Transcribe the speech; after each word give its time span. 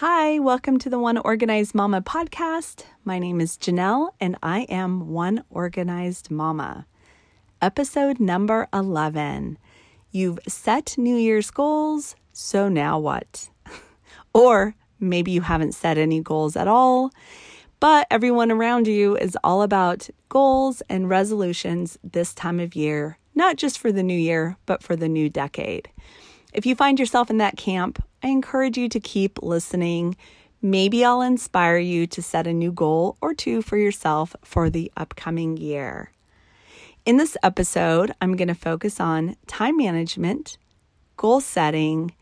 Hi, 0.00 0.38
welcome 0.40 0.76
to 0.80 0.90
the 0.90 0.98
One 0.98 1.16
Organized 1.16 1.74
Mama 1.74 2.02
podcast. 2.02 2.84
My 3.06 3.18
name 3.18 3.40
is 3.40 3.56
Janelle 3.56 4.10
and 4.20 4.36
I 4.42 4.66
am 4.68 5.08
One 5.08 5.42
Organized 5.48 6.30
Mama. 6.30 6.86
Episode 7.62 8.20
number 8.20 8.68
11. 8.74 9.56
You've 10.10 10.38
set 10.46 10.98
New 10.98 11.16
Year's 11.16 11.50
goals, 11.50 12.14
so 12.34 12.68
now 12.68 12.98
what? 12.98 13.48
or 14.34 14.74
maybe 15.00 15.30
you 15.30 15.40
haven't 15.40 15.72
set 15.72 15.96
any 15.96 16.20
goals 16.20 16.56
at 16.56 16.68
all, 16.68 17.10
but 17.80 18.06
everyone 18.10 18.52
around 18.52 18.86
you 18.86 19.16
is 19.16 19.34
all 19.42 19.62
about 19.62 20.10
goals 20.28 20.82
and 20.90 21.08
resolutions 21.08 21.96
this 22.04 22.34
time 22.34 22.60
of 22.60 22.76
year, 22.76 23.16
not 23.34 23.56
just 23.56 23.78
for 23.78 23.90
the 23.90 24.02
new 24.02 24.18
year, 24.18 24.58
but 24.66 24.82
for 24.82 24.94
the 24.94 25.08
new 25.08 25.30
decade. 25.30 25.88
If 26.52 26.66
you 26.66 26.74
find 26.74 27.00
yourself 27.00 27.30
in 27.30 27.38
that 27.38 27.56
camp, 27.56 28.02
I 28.26 28.30
encourage 28.30 28.76
you 28.76 28.88
to 28.88 28.98
keep 28.98 29.40
listening. 29.40 30.16
Maybe 30.60 31.04
I'll 31.04 31.22
inspire 31.22 31.78
you 31.78 32.08
to 32.08 32.20
set 32.20 32.48
a 32.48 32.52
new 32.52 32.72
goal 32.72 33.16
or 33.20 33.34
two 33.34 33.62
for 33.62 33.76
yourself 33.76 34.34
for 34.42 34.68
the 34.68 34.90
upcoming 34.96 35.56
year. 35.56 36.10
In 37.04 37.18
this 37.18 37.36
episode, 37.44 38.10
I'm 38.20 38.34
going 38.34 38.48
to 38.48 38.54
focus 38.56 38.98
on 38.98 39.36
time 39.46 39.76
management, 39.76 40.58
goal 41.16 41.40
setting, 41.40 42.16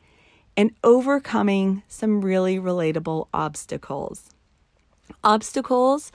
and 0.58 0.72
overcoming 0.84 1.82
some 1.88 2.20
really 2.20 2.58
relatable 2.58 3.28
obstacles. 3.32 4.28
Obstacles 5.24 6.12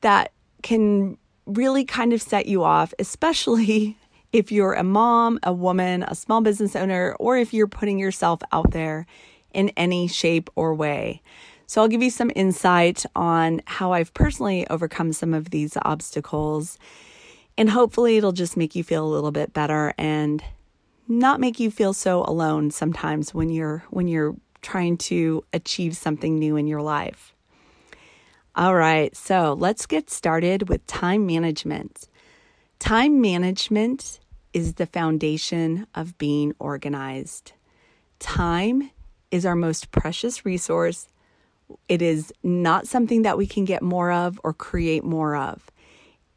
that 0.00 0.32
can 0.62 1.18
really 1.44 1.84
kind 1.84 2.14
of 2.14 2.22
set 2.22 2.46
you 2.46 2.64
off, 2.64 2.94
especially 2.98 3.98
if 4.36 4.52
you're 4.52 4.74
a 4.74 4.84
mom, 4.84 5.38
a 5.42 5.52
woman, 5.52 6.02
a 6.02 6.14
small 6.14 6.42
business 6.42 6.76
owner, 6.76 7.16
or 7.18 7.38
if 7.38 7.54
you're 7.54 7.66
putting 7.66 7.98
yourself 7.98 8.40
out 8.52 8.70
there 8.72 9.06
in 9.54 9.70
any 9.70 10.06
shape 10.06 10.50
or 10.56 10.74
way. 10.74 11.22
So, 11.66 11.80
I'll 11.80 11.88
give 11.88 12.02
you 12.02 12.10
some 12.10 12.30
insight 12.36 13.04
on 13.16 13.62
how 13.64 13.92
I've 13.92 14.12
personally 14.12 14.66
overcome 14.68 15.12
some 15.12 15.32
of 15.32 15.50
these 15.50 15.76
obstacles. 15.82 16.78
And 17.56 17.70
hopefully, 17.70 18.18
it'll 18.18 18.32
just 18.32 18.56
make 18.56 18.74
you 18.74 18.84
feel 18.84 19.06
a 19.06 19.08
little 19.08 19.32
bit 19.32 19.52
better 19.52 19.94
and 19.96 20.44
not 21.08 21.40
make 21.40 21.58
you 21.58 21.70
feel 21.70 21.94
so 21.94 22.22
alone 22.24 22.70
sometimes 22.70 23.32
when 23.32 23.48
you're 23.48 23.84
when 23.90 24.06
you're 24.06 24.36
trying 24.60 24.96
to 24.96 25.44
achieve 25.52 25.96
something 25.96 26.38
new 26.38 26.56
in 26.56 26.66
your 26.66 26.82
life. 26.82 27.34
All 28.54 28.74
right, 28.74 29.14
so 29.16 29.54
let's 29.58 29.86
get 29.86 30.10
started 30.10 30.68
with 30.68 30.86
time 30.86 31.26
management. 31.26 32.08
Time 32.78 33.20
management 33.20 34.20
is 34.56 34.72
the 34.74 34.86
foundation 34.86 35.86
of 35.94 36.16
being 36.16 36.54
organized. 36.58 37.52
Time 38.18 38.90
is 39.30 39.44
our 39.44 39.54
most 39.54 39.90
precious 39.90 40.46
resource. 40.46 41.08
It 41.90 42.00
is 42.00 42.32
not 42.42 42.86
something 42.86 43.20
that 43.20 43.36
we 43.36 43.46
can 43.46 43.66
get 43.66 43.82
more 43.82 44.10
of 44.10 44.40
or 44.42 44.54
create 44.54 45.04
more 45.04 45.36
of. 45.36 45.70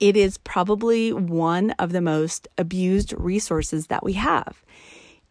It 0.01 0.17
is 0.17 0.37
probably 0.37 1.13
one 1.13 1.71
of 1.79 1.93
the 1.93 2.01
most 2.01 2.49
abused 2.57 3.13
resources 3.17 3.87
that 3.87 4.03
we 4.03 4.13
have. 4.13 4.65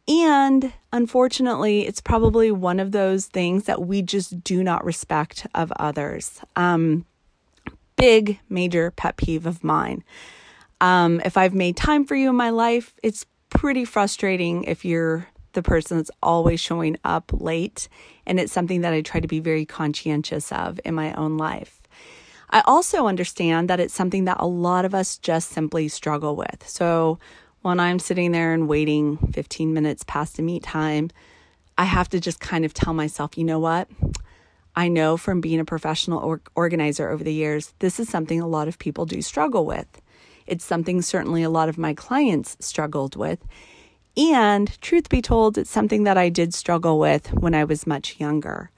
And 0.08 0.72
unfortunately, 0.90 1.86
it's 1.86 2.00
probably 2.00 2.50
one 2.50 2.80
of 2.80 2.92
those 2.92 3.26
things 3.26 3.64
that 3.64 3.82
we 3.82 4.00
just 4.00 4.42
do 4.42 4.64
not 4.64 4.82
respect 4.82 5.46
of 5.54 5.70
others. 5.72 6.40
Um, 6.56 7.04
big, 7.96 8.40
major 8.48 8.92
pet 8.92 9.18
peeve 9.18 9.44
of 9.44 9.62
mine. 9.62 10.04
Um, 10.80 11.20
if 11.24 11.36
I've 11.36 11.54
made 11.54 11.76
time 11.76 12.04
for 12.04 12.14
you 12.14 12.30
in 12.30 12.36
my 12.36 12.50
life, 12.50 12.94
it's 13.02 13.26
pretty 13.50 13.84
frustrating 13.84 14.64
if 14.64 14.84
you're 14.84 15.28
the 15.52 15.62
person 15.62 15.96
that's 15.96 16.10
always 16.22 16.60
showing 16.60 16.96
up 17.04 17.32
late. 17.32 17.88
And 18.26 18.38
it's 18.38 18.52
something 18.52 18.82
that 18.82 18.92
I 18.92 19.00
try 19.00 19.20
to 19.20 19.28
be 19.28 19.40
very 19.40 19.64
conscientious 19.64 20.52
of 20.52 20.78
in 20.84 20.94
my 20.94 21.12
own 21.14 21.36
life. 21.36 21.82
I 22.50 22.62
also 22.64 23.06
understand 23.06 23.68
that 23.68 23.80
it's 23.80 23.94
something 23.94 24.24
that 24.24 24.38
a 24.40 24.46
lot 24.46 24.84
of 24.84 24.94
us 24.94 25.18
just 25.18 25.50
simply 25.50 25.88
struggle 25.88 26.36
with. 26.36 26.66
So 26.66 27.18
when 27.62 27.80
I'm 27.80 27.98
sitting 27.98 28.32
there 28.32 28.54
and 28.54 28.68
waiting 28.68 29.18
15 29.32 29.74
minutes 29.74 30.04
past 30.06 30.38
a 30.38 30.42
meet 30.42 30.62
time, 30.62 31.10
I 31.76 31.84
have 31.84 32.08
to 32.10 32.20
just 32.20 32.40
kind 32.40 32.64
of 32.64 32.72
tell 32.72 32.94
myself, 32.94 33.36
you 33.36 33.44
know 33.44 33.58
what? 33.58 33.88
I 34.74 34.88
know 34.88 35.16
from 35.16 35.40
being 35.40 35.60
a 35.60 35.64
professional 35.64 36.20
or- 36.20 36.40
organizer 36.54 37.10
over 37.10 37.24
the 37.24 37.32
years, 37.32 37.74
this 37.80 37.98
is 37.98 38.08
something 38.08 38.40
a 38.40 38.46
lot 38.46 38.68
of 38.68 38.78
people 38.78 39.06
do 39.06 39.20
struggle 39.20 39.66
with. 39.66 40.00
It's 40.48 40.64
something 40.64 41.02
certainly 41.02 41.42
a 41.42 41.50
lot 41.50 41.68
of 41.68 41.78
my 41.78 41.94
clients 41.94 42.56
struggled 42.60 43.14
with. 43.16 43.38
And 44.16 44.80
truth 44.80 45.08
be 45.08 45.22
told, 45.22 45.56
it's 45.58 45.70
something 45.70 46.04
that 46.04 46.18
I 46.18 46.28
did 46.28 46.52
struggle 46.52 46.98
with 46.98 47.32
when 47.34 47.54
I 47.54 47.64
was 47.64 47.86
much 47.86 48.18
younger. 48.18 48.70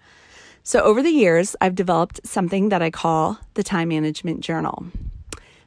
So 0.63 0.83
over 0.83 1.03
the 1.03 1.11
years, 1.11 1.57
I've 1.61 1.75
developed 1.75 2.21
something 2.25 2.69
that 2.69 2.83
I 2.83 2.91
call 2.91 3.39
the 3.55 3.63
time 3.63 3.89
management 3.89 4.41
journal. 4.41 4.87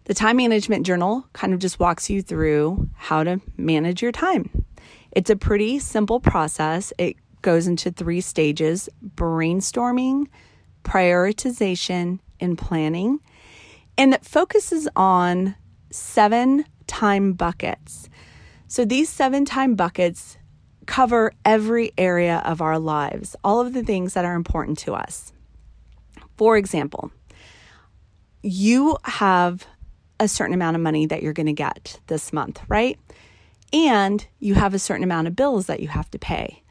The 0.06 0.14
time 0.14 0.38
management 0.38 0.86
journal 0.86 1.25
kind 1.34 1.53
of 1.53 1.59
just 1.59 1.80
walks 1.80 2.09
you 2.09 2.22
through 2.22 2.90
how 2.96 3.24
to 3.24 3.41
manage 3.58 4.02
your 4.02 4.12
time. 4.12 4.66
It's 5.12 5.30
a 5.30 5.35
pretty 5.35 5.80
simple 5.80 6.20
process. 6.20 6.91
It 6.97 7.16
goes 7.41 7.68
into 7.68 7.91
three 7.91 8.22
stages 8.22 8.90
brainstorming, 9.16 10.28
prioritization, 10.84 12.20
and 12.40 12.58
planning. 12.58 13.20
And 13.97 14.14
it 14.14 14.25
focuses 14.25 14.88
on 14.96 15.56
seven 15.93 16.65
time 16.87 17.33
buckets. 17.33 18.09
So 18.67 18.85
these 18.85 19.09
seven 19.09 19.45
time 19.45 19.75
buckets 19.75 20.37
cover 20.85 21.31
every 21.45 21.91
area 21.97 22.41
of 22.45 22.61
our 22.61 22.79
lives, 22.79 23.35
all 23.43 23.61
of 23.61 23.73
the 23.73 23.83
things 23.83 24.13
that 24.13 24.25
are 24.25 24.35
important 24.35 24.77
to 24.79 24.93
us. 24.93 25.31
For 26.37 26.57
example, 26.57 27.11
you 28.41 28.97
have 29.05 29.65
a 30.19 30.27
certain 30.27 30.53
amount 30.53 30.75
of 30.75 30.81
money 30.81 31.05
that 31.05 31.23
you're 31.23 31.33
going 31.33 31.45
to 31.45 31.53
get 31.53 31.99
this 32.07 32.33
month, 32.33 32.61
right? 32.67 32.99
And 33.71 34.25
you 34.39 34.55
have 34.55 34.73
a 34.73 34.79
certain 34.79 35.03
amount 35.03 35.27
of 35.27 35.35
bills 35.35 35.67
that 35.67 35.79
you 35.79 35.87
have 35.87 36.09
to 36.11 36.19
pay. 36.19 36.63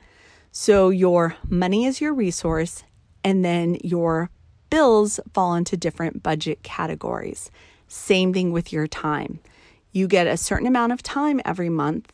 So 0.50 0.90
your 0.90 1.36
money 1.48 1.86
is 1.86 2.00
your 2.00 2.12
resource, 2.12 2.84
and 3.24 3.44
then 3.44 3.78
your 3.82 4.30
bills 4.68 5.18
fall 5.32 5.54
into 5.54 5.76
different 5.76 6.22
budget 6.22 6.62
categories. 6.62 7.50
Same 7.92 8.32
thing 8.32 8.52
with 8.52 8.72
your 8.72 8.86
time. 8.86 9.38
You 9.92 10.08
get 10.08 10.26
a 10.26 10.38
certain 10.38 10.66
amount 10.66 10.92
of 10.92 11.02
time 11.02 11.42
every 11.44 11.68
month, 11.68 12.10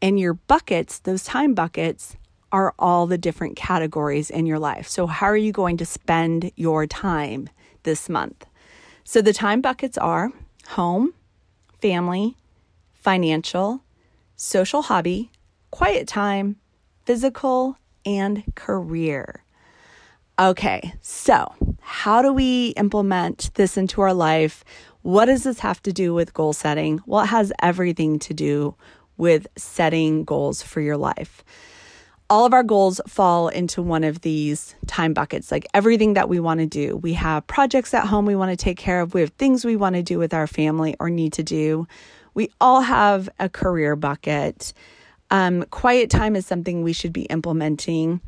and 0.00 0.16
your 0.16 0.34
buckets, 0.34 1.00
those 1.00 1.24
time 1.24 1.54
buckets, 1.54 2.16
are 2.52 2.72
all 2.78 3.08
the 3.08 3.18
different 3.18 3.56
categories 3.56 4.30
in 4.30 4.46
your 4.46 4.60
life. 4.60 4.86
So, 4.86 5.08
how 5.08 5.26
are 5.26 5.36
you 5.36 5.50
going 5.50 5.76
to 5.78 5.84
spend 5.84 6.52
your 6.54 6.86
time 6.86 7.48
this 7.82 8.08
month? 8.08 8.46
So, 9.02 9.20
the 9.20 9.32
time 9.32 9.60
buckets 9.60 9.98
are 9.98 10.30
home, 10.68 11.14
family, 11.82 12.36
financial, 12.94 13.82
social 14.36 14.82
hobby, 14.82 15.32
quiet 15.72 16.06
time, 16.06 16.54
physical, 17.04 17.76
and 18.06 18.44
career. 18.54 19.42
Okay, 20.40 20.94
so 21.02 21.52
how 21.80 22.22
do 22.22 22.32
we 22.32 22.68
implement 22.76 23.50
this 23.54 23.76
into 23.76 24.00
our 24.02 24.14
life? 24.14 24.64
What 25.02 25.26
does 25.26 25.44
this 25.44 25.60
have 25.60 25.82
to 25.82 25.92
do 25.92 26.12
with 26.12 26.34
goal 26.34 26.52
setting? 26.52 27.00
Well, 27.06 27.24
it 27.24 27.28
has 27.28 27.52
everything 27.62 28.18
to 28.20 28.34
do 28.34 28.74
with 29.16 29.46
setting 29.56 30.24
goals 30.24 30.62
for 30.62 30.80
your 30.80 30.96
life. 30.96 31.44
All 32.30 32.44
of 32.44 32.52
our 32.52 32.62
goals 32.62 33.00
fall 33.06 33.48
into 33.48 33.80
one 33.80 34.04
of 34.04 34.20
these 34.20 34.74
time 34.86 35.14
buckets, 35.14 35.50
like 35.50 35.66
everything 35.72 36.14
that 36.14 36.28
we 36.28 36.40
want 36.40 36.60
to 36.60 36.66
do. 36.66 36.96
We 36.96 37.14
have 37.14 37.46
projects 37.46 37.94
at 37.94 38.06
home 38.06 38.26
we 38.26 38.36
want 38.36 38.50
to 38.50 38.56
take 38.56 38.76
care 38.76 39.00
of, 39.00 39.14
we 39.14 39.22
have 39.22 39.30
things 39.30 39.64
we 39.64 39.76
want 39.76 39.94
to 39.94 40.02
do 40.02 40.18
with 40.18 40.34
our 40.34 40.46
family 40.46 40.94
or 41.00 41.08
need 41.08 41.32
to 41.34 41.42
do. 41.42 41.86
We 42.34 42.50
all 42.60 42.82
have 42.82 43.28
a 43.38 43.48
career 43.48 43.96
bucket. 43.96 44.72
Um, 45.30 45.64
quiet 45.70 46.10
time 46.10 46.36
is 46.36 46.46
something 46.46 46.82
we 46.82 46.92
should 46.92 47.12
be 47.12 47.22
implementing. 47.22 48.20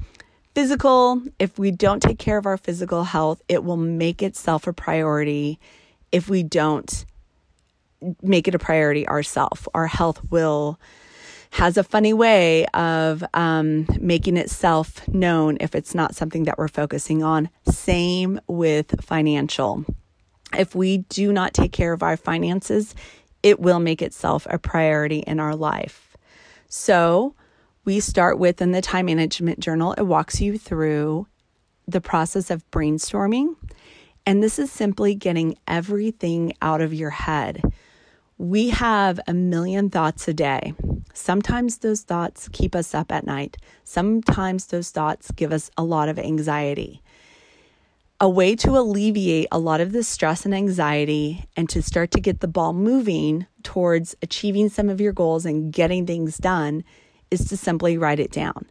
Physical, 0.55 1.23
if 1.39 1.59
we 1.59 1.71
don't 1.71 2.03
take 2.03 2.19
care 2.19 2.39
of 2.39 2.47
our 2.47 2.57
physical 2.57 3.05
health, 3.05 3.43
it 3.49 3.65
will 3.65 3.77
make 3.77 4.23
itself 4.23 4.67
a 4.67 4.73
priority 4.73 5.61
if 6.13 6.29
we 6.29 6.43
don't 6.43 7.05
make 8.23 8.49
it 8.49 8.55
a 8.55 8.59
priority 8.59 9.07
ourselves. 9.07 9.69
Our 9.75 9.87
health 9.87 10.21
will 10.31 10.81
has 11.53 11.77
a 11.77 11.83
funny 11.83 12.13
way 12.13 12.65
of 12.67 13.25
um, 13.35 13.87
making 14.01 14.37
itself 14.37 15.07
known 15.09 15.59
if 15.61 15.75
it's 15.75 15.95
not 15.95 16.15
something 16.15 16.45
that 16.45 16.57
we're 16.59 16.69
focusing 16.69 17.23
on. 17.23 17.51
Same 17.67 18.41
with 18.47 19.03
financial. 19.05 19.85
If 20.57 20.75
we 20.75 20.99
do 20.99 21.33
not 21.33 21.53
take 21.53 21.73
care 21.73 21.93
of 21.93 22.03
our 22.03 22.17
finances, 22.17 22.95
it 23.43 23.59
will 23.59 23.81
make 23.81 24.01
itself 24.01 24.47
a 24.49 24.59
priority 24.59 25.21
in 25.21 25.41
our 25.41 25.57
life. 25.57 26.17
So, 26.69 27.35
we 27.85 27.99
start 27.99 28.39
with 28.39 28.61
in 28.61 28.73
the 28.73 28.83
time 28.83 29.07
management 29.07 29.59
journal, 29.59 29.95
it 29.95 30.03
walks 30.03 30.41
you 30.41 30.59
through 30.59 31.27
the 31.89 32.01
process 32.01 32.51
of 32.51 32.69
brainstorming. 32.71 33.57
And 34.27 34.43
this 34.43 34.59
is 34.59 34.71
simply 34.71 35.15
getting 35.15 35.57
everything 35.67 36.53
out 36.61 36.81
of 36.81 36.95
your 36.95 37.11
head. 37.11 37.63
We 38.39 38.71
have 38.71 39.21
a 39.27 39.35
million 39.35 39.91
thoughts 39.91 40.29
a 40.29 40.35
day. 40.35 40.75
Sometimes 41.13 41.79
those 41.79 42.03
thoughts 42.03 42.49
keep 42.53 42.75
us 42.75 42.95
up 42.95 43.13
at 43.13 43.27
night. 43.27 43.57
Sometimes 43.85 44.67
those 44.67 44.91
thoughts 44.91 45.31
give 45.33 45.53
us 45.53 45.71
a 45.77 45.85
lot 45.85 46.09
of 46.09 46.19
anxiety. 46.19 47.03
A 48.21 48.29
way 48.29 48.55
to 48.57 48.71
alleviate 48.79 49.49
a 49.51 49.59
lot 49.59 49.81
of 49.81 49.93
the 49.93 50.03
stress 50.03 50.45
and 50.45 50.55
anxiety 50.55 51.47
and 51.57 51.69
to 51.71 51.83
start 51.83 52.11
to 52.13 52.21
get 52.21 52.41
the 52.41 52.49
ball 52.49 52.73
moving 52.73 53.47
towards 53.63 54.15
achieving 54.23 54.69
some 54.69 54.89
of 54.89 55.01
your 55.01 55.13
goals 55.13 55.47
and 55.47 55.73
getting 55.73 56.07
things 56.07 56.37
done 56.37 56.85
is 57.31 57.47
to 57.49 57.57
simply 57.57 57.97
write 57.97 58.21
it 58.21 58.31
down. 58.31 58.67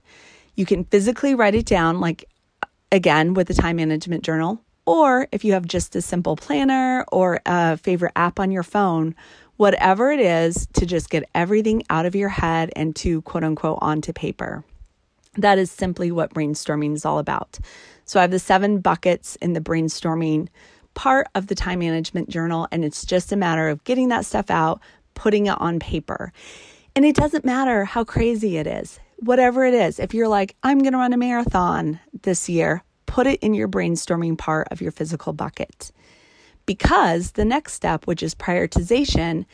You 0.56 0.66
can 0.66 0.84
physically 0.86 1.36
write 1.36 1.56
it 1.56 1.66
down, 1.66 2.00
like 2.00 2.26
again 2.92 3.34
with 3.34 3.48
the 3.48 3.54
time 3.54 3.78
management 3.78 4.24
journal, 4.24 4.62
or 4.90 5.28
if 5.32 5.46
you 5.46 5.54
have 5.54 5.68
just 5.68 5.96
a 5.96 6.02
simple 6.02 6.36
planner 6.36 7.06
or 7.12 7.40
a 7.46 7.78
favorite 7.78 8.12
app 8.16 8.40
on 8.40 8.50
your 8.50 8.64
phone, 8.64 9.14
whatever 9.58 10.12
it 10.12 10.20
is 10.20 10.68
to 10.74 10.84
just 10.84 11.12
get 11.12 11.30
everything 11.36 11.84
out 11.92 12.08
of 12.08 12.16
your 12.16 12.30
head 12.30 12.72
and 12.76 12.96
to 12.96 13.22
quote 13.22 13.44
unquote 13.44 13.78
onto 13.84 14.12
paper. 14.12 14.64
That 15.36 15.60
is 15.60 15.70
simply 15.70 16.12
what 16.12 16.34
brainstorming 16.34 16.96
is 16.96 17.06
all 17.06 17.20
about. 17.20 17.60
So 18.06 18.20
I 18.20 18.24
have 18.24 18.32
the 18.32 18.40
seven 18.40 18.80
buckets 18.80 19.36
in 19.36 19.54
the 19.54 19.62
brainstorming 19.62 20.48
part 20.96 21.28
of 21.36 21.46
the 21.46 21.56
time 21.56 21.78
management 21.78 22.30
journal, 22.30 22.68
and 22.72 22.84
it's 22.84 23.06
just 23.06 23.32
a 23.32 23.36
matter 23.36 23.70
of 23.70 23.84
getting 23.84 24.08
that 24.08 24.26
stuff 24.26 24.50
out, 24.50 24.82
putting 25.14 25.46
it 25.46 25.62
on 25.62 25.80
paper. 25.80 26.34
And 26.96 27.06
it 27.06 27.16
doesn't 27.16 27.46
matter 27.46 27.86
how 27.86 28.04
crazy 28.04 28.58
it 28.58 28.66
is, 28.66 29.00
whatever 29.20 29.66
it 29.66 29.76
is. 29.76 30.00
If 30.00 30.16
you're 30.16 30.28
like, 30.28 30.56
I'm 30.64 30.80
going 30.80 30.94
to 30.94 30.98
run 30.98 31.14
a 31.14 31.18
marathon 31.18 32.00
this 32.24 32.50
year, 32.50 32.84
put 33.10 33.26
it 33.26 33.40
in 33.40 33.56
your 33.56 33.68
brainstorming 33.68 34.38
part 34.38 34.68
of 34.70 34.82
your 34.82 34.92
physical 34.92 35.34
bucket 35.34 35.92
because 36.68 37.32
the 37.32 37.44
next 37.44 37.74
step, 37.74 38.06
which 38.06 38.22
is 38.22 38.36
prioritization, 38.36 39.46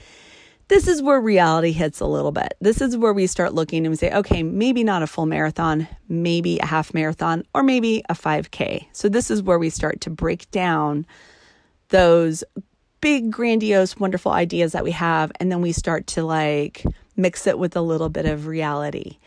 this 0.68 0.90
is 0.90 1.02
where 1.02 1.22
reality 1.22 1.72
hits 1.72 2.02
a 2.02 2.06
little 2.06 2.34
bit. 2.34 2.56
This 2.60 2.82
is 2.82 2.98
where 2.98 3.14
we 3.14 3.28
start 3.28 3.54
looking 3.54 3.86
and 3.86 3.92
we 3.92 3.96
say, 3.96 4.12
okay, 4.12 4.44
maybe 4.44 4.84
not 4.84 5.04
a 5.04 5.08
full 5.08 5.26
marathon, 5.26 5.88
maybe 6.10 6.60
a 6.60 6.66
half 6.66 6.94
marathon, 6.94 7.46
or 7.54 7.64
maybe 7.64 8.04
a 8.10 8.14
5K. 8.14 8.88
So, 8.92 9.08
this 9.08 9.32
is 9.32 9.42
where 9.42 9.58
we 9.58 9.70
start 9.70 10.02
to 10.02 10.10
break 10.10 10.52
down 10.52 11.06
those 11.90 12.44
big, 13.00 13.32
grandiose, 13.32 13.98
wonderful 13.98 14.34
ideas 14.34 14.74
that 14.74 14.84
we 14.84 14.92
have. 14.92 15.32
And 15.40 15.50
then 15.50 15.62
we 15.62 15.72
start 15.72 16.08
to 16.08 16.24
like 16.24 16.84
mix 17.16 17.48
it 17.48 17.58
with 17.58 17.78
a 17.78 17.82
little 17.82 18.10
bit 18.10 18.26
of 18.26 18.48
reality. 18.48 19.18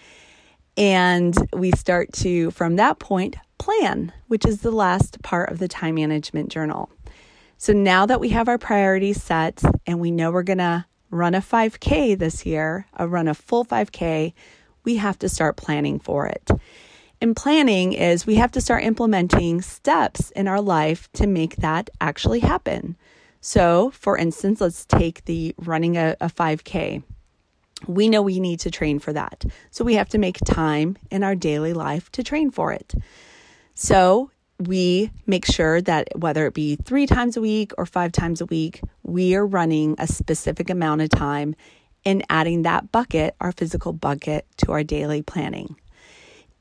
And 0.78 1.36
we 1.52 1.72
start 1.72 2.12
to, 2.14 2.52
from 2.52 2.76
that 2.76 3.00
point, 3.00 3.36
plan, 3.58 4.12
which 4.28 4.46
is 4.46 4.60
the 4.60 4.70
last 4.70 5.20
part 5.22 5.50
of 5.50 5.58
the 5.58 5.66
time 5.66 5.96
management 5.96 6.50
journal. 6.50 6.88
So 7.58 7.72
now 7.72 8.06
that 8.06 8.20
we 8.20 8.28
have 8.28 8.46
our 8.48 8.58
priorities 8.58 9.20
set 9.20 9.60
and 9.88 9.98
we 9.98 10.12
know 10.12 10.30
we're 10.30 10.44
going 10.44 10.58
to 10.58 10.86
run 11.10 11.34
a 11.34 11.40
5K 11.40 12.16
this 12.16 12.46
year, 12.46 12.86
a 12.94 13.08
run 13.08 13.26
a 13.26 13.34
full 13.34 13.64
5K, 13.64 14.32
we 14.84 14.96
have 14.96 15.18
to 15.18 15.28
start 15.28 15.56
planning 15.56 15.98
for 15.98 16.28
it. 16.28 16.48
And 17.20 17.34
planning 17.34 17.92
is 17.92 18.24
we 18.24 18.36
have 18.36 18.52
to 18.52 18.60
start 18.60 18.84
implementing 18.84 19.60
steps 19.60 20.30
in 20.30 20.46
our 20.46 20.60
life 20.60 21.10
to 21.14 21.26
make 21.26 21.56
that 21.56 21.90
actually 22.00 22.40
happen. 22.40 22.96
So, 23.40 23.90
for 23.90 24.16
instance, 24.16 24.60
let's 24.60 24.84
take 24.84 25.24
the 25.24 25.56
running 25.58 25.96
a, 25.96 26.16
a 26.20 26.28
5K. 26.28 27.02
We 27.86 28.08
know 28.08 28.22
we 28.22 28.40
need 28.40 28.60
to 28.60 28.70
train 28.70 28.98
for 28.98 29.12
that. 29.12 29.44
So, 29.70 29.84
we 29.84 29.94
have 29.94 30.08
to 30.10 30.18
make 30.18 30.38
time 30.44 30.96
in 31.10 31.22
our 31.22 31.34
daily 31.34 31.72
life 31.72 32.10
to 32.12 32.22
train 32.22 32.50
for 32.50 32.72
it. 32.72 32.94
So, 33.74 34.30
we 34.58 35.10
make 35.26 35.46
sure 35.46 35.80
that 35.82 36.08
whether 36.16 36.46
it 36.46 36.54
be 36.54 36.76
three 36.76 37.06
times 37.06 37.36
a 37.36 37.40
week 37.40 37.72
or 37.78 37.86
five 37.86 38.12
times 38.12 38.40
a 38.40 38.46
week, 38.46 38.80
we 39.04 39.34
are 39.36 39.46
running 39.46 39.94
a 39.98 40.06
specific 40.06 40.68
amount 40.68 41.02
of 41.02 41.10
time 41.10 41.54
and 42.04 42.24
adding 42.28 42.62
that 42.62 42.90
bucket, 42.90 43.36
our 43.40 43.52
physical 43.52 43.92
bucket, 43.92 44.46
to 44.56 44.72
our 44.72 44.82
daily 44.82 45.22
planning. 45.22 45.76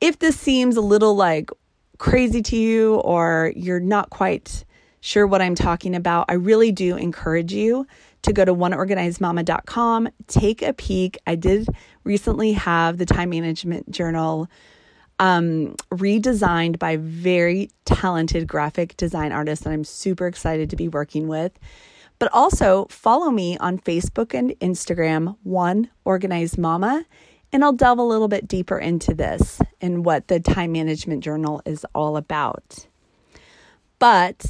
If 0.00 0.20
this 0.20 0.38
seems 0.38 0.76
a 0.76 0.80
little 0.80 1.14
like 1.14 1.50
crazy 1.98 2.42
to 2.42 2.56
you 2.56 2.96
or 2.96 3.52
you're 3.56 3.80
not 3.80 4.10
quite 4.10 4.64
sure 5.00 5.26
what 5.26 5.42
I'm 5.42 5.54
talking 5.54 5.94
about, 5.94 6.26
I 6.28 6.34
really 6.34 6.70
do 6.72 6.96
encourage 6.96 7.52
you 7.52 7.86
to 8.28 8.32
go 8.32 8.44
to 8.44 8.54
oneorganizedmama.com, 8.54 10.08
take 10.26 10.62
a 10.62 10.72
peek. 10.72 11.18
I 11.26 11.34
did 11.34 11.66
recently 12.04 12.52
have 12.52 12.98
the 12.98 13.06
time 13.06 13.30
management 13.30 13.90
journal 13.90 14.48
um, 15.18 15.74
redesigned 15.90 16.78
by 16.78 16.96
very 16.96 17.70
talented 17.84 18.46
graphic 18.46 18.96
design 18.96 19.32
artist 19.32 19.64
that 19.64 19.72
I'm 19.72 19.84
super 19.84 20.26
excited 20.26 20.70
to 20.70 20.76
be 20.76 20.88
working 20.88 21.26
with. 21.26 21.58
But 22.18 22.32
also 22.32 22.86
follow 22.90 23.30
me 23.30 23.56
on 23.58 23.78
Facebook 23.78 24.34
and 24.34 24.50
Instagram, 24.60 25.36
One 25.42 25.88
Organized 26.04 26.58
Mama, 26.58 27.04
and 27.52 27.64
I'll 27.64 27.72
delve 27.72 27.98
a 27.98 28.02
little 28.02 28.28
bit 28.28 28.46
deeper 28.46 28.78
into 28.78 29.14
this 29.14 29.60
and 29.80 30.04
what 30.04 30.28
the 30.28 30.40
time 30.40 30.72
management 30.72 31.24
journal 31.24 31.62
is 31.64 31.86
all 31.94 32.16
about. 32.16 32.86
But 33.98 34.44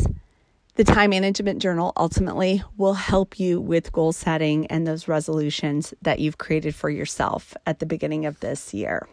the 0.79 0.85
time 0.85 1.11
management 1.11 1.61
journal 1.61 1.93
ultimately 1.97 2.63
will 2.77 2.95
help 2.95 3.41
you 3.41 3.61
with 3.61 3.91
goal 3.91 4.13
setting 4.13 4.65
and 4.69 4.87
those 4.87 5.09
resolutions 5.09 5.93
that 6.03 6.21
you've 6.21 6.39
created 6.39 6.73
for 6.73 6.89
yourself 6.89 7.57
at 7.67 7.81
the 7.81 7.85
beginning 7.85 8.27
of 8.27 8.39
this 8.39 8.73
year. 8.73 9.09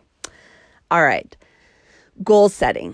All 0.91 1.03
right. 1.03 1.35
Goal 2.23 2.49
setting. 2.49 2.93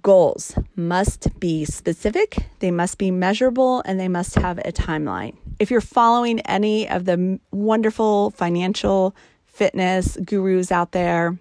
Goals 0.00 0.56
must 0.76 1.40
be 1.40 1.64
specific, 1.64 2.36
they 2.60 2.70
must 2.70 2.96
be 2.96 3.10
measurable, 3.10 3.82
and 3.86 3.98
they 3.98 4.06
must 4.06 4.36
have 4.36 4.58
a 4.58 4.70
timeline. 4.70 5.36
If 5.58 5.72
you're 5.72 5.80
following 5.80 6.38
any 6.42 6.88
of 6.88 7.06
the 7.06 7.40
wonderful 7.50 8.30
financial 8.30 9.16
fitness 9.46 10.16
gurus 10.24 10.70
out 10.70 10.92
there, 10.92 11.36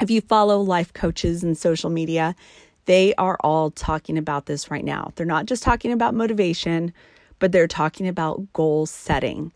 if 0.00 0.10
you 0.10 0.20
follow 0.22 0.60
life 0.60 0.92
coaches 0.92 1.44
and 1.44 1.56
social 1.56 1.88
media, 1.88 2.34
they 2.86 3.14
are 3.14 3.36
all 3.40 3.70
talking 3.70 4.18
about 4.18 4.46
this 4.46 4.70
right 4.70 4.84
now. 4.84 5.12
They're 5.14 5.26
not 5.26 5.46
just 5.46 5.62
talking 5.62 5.92
about 5.92 6.14
motivation, 6.14 6.92
but 7.38 7.52
they're 7.52 7.68
talking 7.68 8.08
about 8.08 8.52
goal 8.52 8.86
setting. 8.86 9.52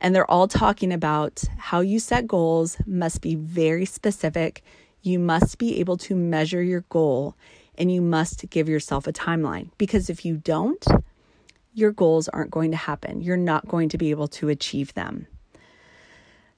And 0.00 0.14
they're 0.14 0.30
all 0.30 0.48
talking 0.48 0.92
about 0.92 1.44
how 1.58 1.80
you 1.80 1.98
set 1.98 2.26
goals 2.26 2.76
must 2.86 3.20
be 3.20 3.36
very 3.36 3.84
specific 3.84 4.62
you 5.02 5.18
must 5.18 5.58
be 5.58 5.80
able 5.80 5.96
to 5.96 6.14
measure 6.14 6.62
your 6.62 6.82
goal 6.88 7.36
and 7.76 7.92
you 7.92 8.00
must 8.00 8.48
give 8.50 8.68
yourself 8.68 9.06
a 9.06 9.12
timeline 9.12 9.70
because 9.78 10.08
if 10.08 10.24
you 10.24 10.36
don't, 10.36 10.86
your 11.74 11.90
goals 11.90 12.28
aren't 12.28 12.50
going 12.50 12.70
to 12.70 12.76
happen. 12.76 13.20
You're 13.20 13.36
not 13.36 13.66
going 13.66 13.88
to 13.90 13.98
be 13.98 14.10
able 14.10 14.28
to 14.28 14.48
achieve 14.48 14.94
them. 14.94 15.26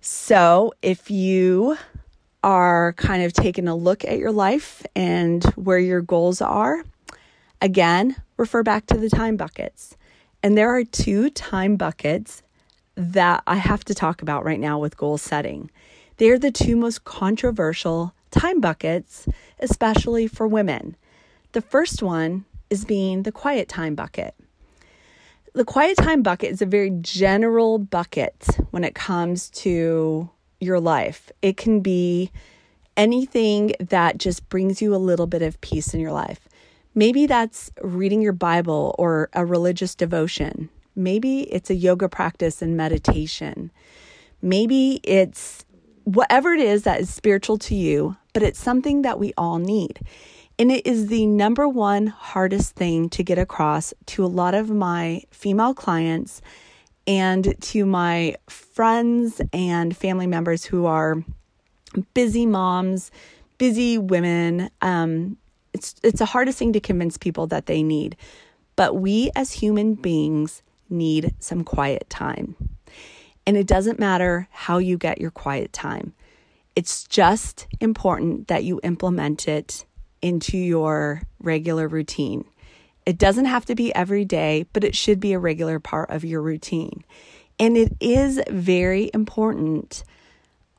So, 0.00 0.74
if 0.82 1.10
you 1.10 1.78
are 2.44 2.92
kind 2.92 3.22
of 3.22 3.32
taking 3.32 3.66
a 3.66 3.74
look 3.74 4.04
at 4.04 4.18
your 4.18 4.30
life 4.30 4.84
and 4.94 5.42
where 5.54 5.78
your 5.78 6.02
goals 6.02 6.42
are, 6.42 6.84
again, 7.62 8.14
refer 8.36 8.62
back 8.62 8.84
to 8.84 8.98
the 8.98 9.08
time 9.08 9.38
buckets. 9.38 9.96
And 10.42 10.56
there 10.56 10.68
are 10.68 10.84
two 10.84 11.30
time 11.30 11.76
buckets 11.76 12.42
that 12.96 13.42
I 13.46 13.56
have 13.56 13.82
to 13.86 13.94
talk 13.94 14.20
about 14.20 14.44
right 14.44 14.60
now 14.60 14.78
with 14.78 14.98
goal 14.98 15.16
setting. 15.16 15.70
They're 16.18 16.38
the 16.38 16.52
two 16.52 16.76
most 16.76 17.04
controversial 17.04 18.12
time 18.30 18.60
buckets, 18.60 19.26
especially 19.58 20.26
for 20.26 20.46
women. 20.46 20.96
The 21.52 21.62
first 21.62 22.02
one 22.02 22.44
is 22.68 22.84
being 22.84 23.22
the 23.22 23.32
quiet 23.32 23.70
time 23.70 23.94
bucket. 23.94 24.34
The 25.54 25.64
quiet 25.64 25.96
time 25.96 26.22
bucket 26.22 26.50
is 26.50 26.60
a 26.60 26.66
very 26.66 26.90
general 26.90 27.78
bucket 27.78 28.46
when 28.70 28.84
it 28.84 28.94
comes 28.94 29.48
to 29.50 30.28
your 30.60 30.80
life. 30.80 31.30
It 31.42 31.56
can 31.56 31.80
be 31.80 32.30
anything 32.96 33.74
that 33.80 34.18
just 34.18 34.48
brings 34.48 34.80
you 34.80 34.94
a 34.94 34.96
little 34.96 35.26
bit 35.26 35.42
of 35.42 35.60
peace 35.60 35.94
in 35.94 36.00
your 36.00 36.12
life. 36.12 36.48
Maybe 36.94 37.26
that's 37.26 37.70
reading 37.82 38.22
your 38.22 38.32
Bible 38.32 38.94
or 38.98 39.28
a 39.32 39.44
religious 39.44 39.94
devotion. 39.94 40.68
Maybe 40.94 41.40
it's 41.42 41.70
a 41.70 41.74
yoga 41.74 42.08
practice 42.08 42.62
and 42.62 42.76
meditation. 42.76 43.72
Maybe 44.40 45.00
it's 45.02 45.64
whatever 46.04 46.52
it 46.52 46.60
is 46.60 46.84
that 46.84 47.00
is 47.00 47.12
spiritual 47.12 47.58
to 47.58 47.74
you, 47.74 48.16
but 48.32 48.42
it's 48.42 48.60
something 48.60 49.02
that 49.02 49.18
we 49.18 49.32
all 49.36 49.58
need. 49.58 50.00
And 50.56 50.70
it 50.70 50.86
is 50.86 51.08
the 51.08 51.26
number 51.26 51.66
one 51.66 52.06
hardest 52.06 52.76
thing 52.76 53.08
to 53.10 53.24
get 53.24 53.38
across 53.38 53.92
to 54.06 54.24
a 54.24 54.26
lot 54.26 54.54
of 54.54 54.70
my 54.70 55.22
female 55.32 55.74
clients 55.74 56.40
and 57.06 57.54
to 57.60 57.84
my 57.84 58.36
friends 58.48 59.40
and 59.52 59.96
family 59.96 60.26
members 60.26 60.64
who 60.64 60.86
are 60.86 61.22
busy 62.14 62.46
moms, 62.46 63.10
busy 63.58 63.98
women. 63.98 64.70
Um, 64.80 65.36
it's 65.72 65.94
it's 66.02 66.20
the 66.20 66.26
hardest 66.26 66.58
thing 66.58 66.72
to 66.72 66.80
convince 66.80 67.16
people 67.16 67.46
that 67.48 67.66
they 67.66 67.82
need. 67.82 68.16
But 68.76 68.96
we 68.96 69.30
as 69.36 69.52
human 69.52 69.94
beings 69.94 70.62
need 70.90 71.34
some 71.38 71.64
quiet 71.64 72.08
time. 72.10 72.56
And 73.46 73.56
it 73.56 73.66
doesn't 73.66 73.98
matter 73.98 74.48
how 74.50 74.78
you 74.78 74.96
get 74.96 75.20
your 75.20 75.30
quiet 75.30 75.72
time. 75.72 76.14
It's 76.74 77.04
just 77.04 77.66
important 77.80 78.48
that 78.48 78.64
you 78.64 78.80
implement 78.82 79.46
it 79.46 79.84
into 80.22 80.56
your 80.56 81.22
regular 81.40 81.86
routine. 81.86 82.44
It 83.06 83.18
doesn't 83.18 83.44
have 83.44 83.66
to 83.66 83.74
be 83.74 83.94
every 83.94 84.24
day, 84.24 84.66
but 84.72 84.84
it 84.84 84.96
should 84.96 85.20
be 85.20 85.32
a 85.32 85.38
regular 85.38 85.78
part 85.78 86.10
of 86.10 86.24
your 86.24 86.40
routine. 86.40 87.04
And 87.58 87.76
it 87.76 87.92
is 88.00 88.40
very 88.48 89.10
important 89.12 90.04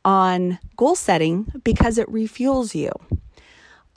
on 0.03 0.59
goal 0.75 0.95
setting 0.95 1.51
because 1.63 1.97
it 1.97 2.11
refuels 2.11 2.75
you. 2.75 2.91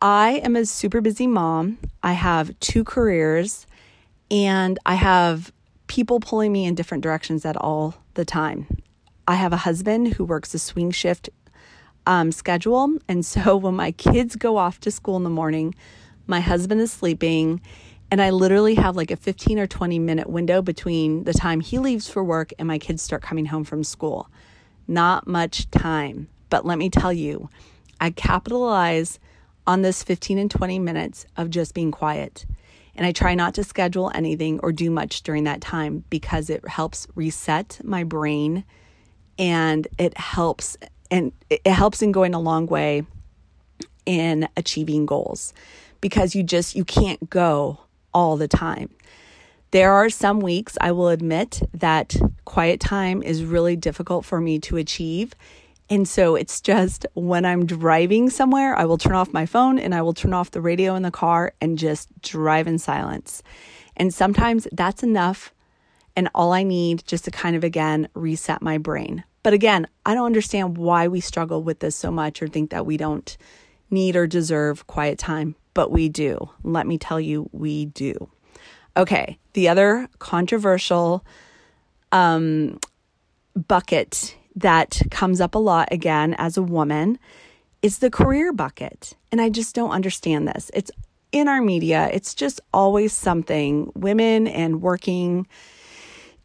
I 0.01 0.41
am 0.45 0.57
a 0.57 0.65
super 0.65 1.01
busy 1.01 1.27
mom. 1.27 1.79
I 2.03 2.13
have 2.13 2.59
two 2.61 2.85
careers 2.85 3.67
and 4.31 4.79
I 4.87 4.95
have 4.95 5.53
people 5.87 6.21
pulling 6.21 6.53
me 6.53 6.67
in 6.67 6.75
different 6.75 7.03
directions 7.03 7.45
at 7.45 7.57
all 7.57 7.95
the 8.15 8.25
time. 8.25 8.67
I 9.27 9.35
have 9.35 9.53
a 9.53 9.59
husband 9.59 10.15
who 10.15 10.25
works 10.25 10.55
a 10.55 10.59
swing 10.59 10.91
shift 10.91 11.31
um, 12.07 12.33
schedule. 12.33 12.97
And 13.09 13.25
so 13.25 13.57
when 13.59 13.75
my 13.75 13.93
kids 13.93 14.37
go 14.37 14.57
off 14.57 14.81
to 14.81 14.91
school 14.91 15.17
in 15.17 15.25
the 15.25 15.31
morning, 15.31 15.75
my 16.27 16.41
husband 16.41 16.81
is 16.81 16.93
sleeping. 16.93 17.61
And 18.11 18.23
I 18.23 18.31
literally 18.31 18.75
have 18.77 18.97
like 18.97 19.11
a 19.11 19.17
15 19.17 19.59
or 19.59 19.67
20 19.67 19.99
minute 19.99 20.29
window 20.31 20.63
between 20.63 21.25
the 21.25 21.35
time 21.35 21.61
he 21.61 21.79
leaves 21.79 22.09
for 22.09 22.25
work 22.25 22.53
and 22.59 22.67
my 22.67 22.79
kids 22.79 23.03
start 23.03 23.23
coming 23.23 23.47
home 23.47 23.65
from 23.65 23.85
school. 23.85 24.31
Not 24.87 25.27
much 25.27 25.71
time. 25.71 26.29
But 26.49 26.65
let 26.65 26.79
me 26.79 26.89
tell 26.89 27.13
you, 27.13 27.51
I 28.01 28.11
capitalize 28.11 29.19
on 29.67 29.83
this 29.83 30.03
15 30.03 30.39
and 30.39 30.51
20 30.51 30.79
minutes 30.79 31.27
of 31.37 31.51
just 31.51 31.75
being 31.75 31.91
quiet. 31.91 32.47
And 32.95 33.07
I 33.07 33.13
try 33.13 33.35
not 33.35 33.55
to 33.55 33.65
schedule 33.65 34.11
anything 34.15 34.59
or 34.61 34.73
do 34.73 34.91
much 34.91 35.23
during 35.23 35.45
that 35.45 35.61
time 35.61 36.05
because 36.09 36.49
it 36.49 36.67
helps 36.67 37.07
reset 37.15 37.79
my 37.85 38.03
brain 38.05 38.65
and 39.39 39.87
it 39.99 40.17
helps 40.17 40.77
and 41.11 41.33
it 41.49 41.67
helps 41.67 42.03
in 42.03 42.13
going 42.13 42.35
a 42.35 42.41
long 42.41 42.67
way 42.67 43.05
in 44.05 44.49
achieving 44.57 45.07
goals 45.07 45.53
because 46.01 46.35
you 46.35 46.43
just 46.43 46.75
you 46.75 46.85
can't 46.85 47.31
go 47.31 47.79
all 48.13 48.37
the 48.37 48.49
time. 48.49 48.91
There 49.71 49.93
are 49.93 50.09
some 50.09 50.41
weeks 50.41 50.79
I 50.81 50.93
will 50.93 51.09
admit 51.09 51.61
that 51.75 52.17
quiet 52.45 52.81
time 52.81 53.23
is 53.23 53.45
really 53.45 53.77
difficult 53.77 54.25
for 54.25 54.41
me 54.41 54.59
to 54.61 54.79
achieve. 54.79 55.35
And 55.91 56.09
so 56.09 56.37
it's 56.37 56.61
just 56.61 57.07
when 57.15 57.45
I'm 57.45 57.67
driving 57.67 58.31
somewhere, 58.31 58.75
I 58.77 58.85
will 58.85 58.99
turn 58.99 59.15
off 59.15 59.33
my 59.33 59.47
phone 59.47 59.79
and 59.79 59.95
I 59.95 60.03
will 60.03 60.15
turn 60.15 60.33
off 60.33 60.51
the 60.51 60.61
radio 60.61 60.95
in 60.95 61.03
the 61.03 61.11
car 61.11 61.53
and 61.61 61.79
just 61.79 62.09
drive 62.23 62.67
in 62.67 62.79
silence. 62.79 63.43
And 63.97 64.13
sometimes 64.13 64.67
that's 64.73 65.03
enough 65.03 65.53
and 66.17 66.29
all 66.35 66.53
I 66.53 66.63
need 66.63 67.05
just 67.07 67.25
to 67.27 67.31
kind 67.31 67.55
of 67.55 67.63
again 67.63 68.09
reset 68.15 68.61
my 68.61 68.79
brain. 68.79 69.25
But 69.43 69.53
again, 69.53 69.87
I 70.05 70.15
don't 70.15 70.27
understand 70.27 70.77
why 70.77 71.09
we 71.09 71.21
struggle 71.21 71.63
with 71.63 71.79
this 71.79 71.95
so 71.95 72.11
much 72.11 72.43
or 72.43 72.49
think 72.49 72.71
that 72.71 72.87
we 72.87 72.97
don't 72.97 73.37
need 73.91 74.17
or 74.17 74.27
deserve 74.27 74.87
quiet 74.87 75.19
time, 75.19 75.55
but 75.79 75.93
we 75.93 76.09
do. 76.09 76.51
Let 76.65 76.89
me 76.89 76.99
tell 76.99 77.21
you, 77.21 77.49
we 77.53 77.85
do. 77.87 78.29
Okay, 78.97 79.39
the 79.53 79.69
other 79.69 80.09
controversial 80.19 81.25
um, 82.11 82.81
bucket 83.55 84.37
that 84.57 85.01
comes 85.13 85.41
up 85.41 85.55
a 85.55 85.59
lot 85.59 85.87
again 85.93 86.35
as 86.37 86.57
a 86.57 86.63
woman 86.63 87.17
is 87.81 88.01
the 88.01 88.11
career 88.11 88.53
bucket. 88.53 89.15
And 89.31 89.41
I 89.41 89.51
just 89.51 89.73
don't 89.77 89.93
understand 89.93 90.49
this. 90.49 90.69
It's 90.75 90.91
in 91.31 91.47
our 91.47 91.63
media, 91.63 92.11
it's 92.13 92.35
just 92.35 92.61
always 92.75 93.13
something 93.13 93.93
women 93.95 94.49
and 94.49 94.83
working 94.83 95.47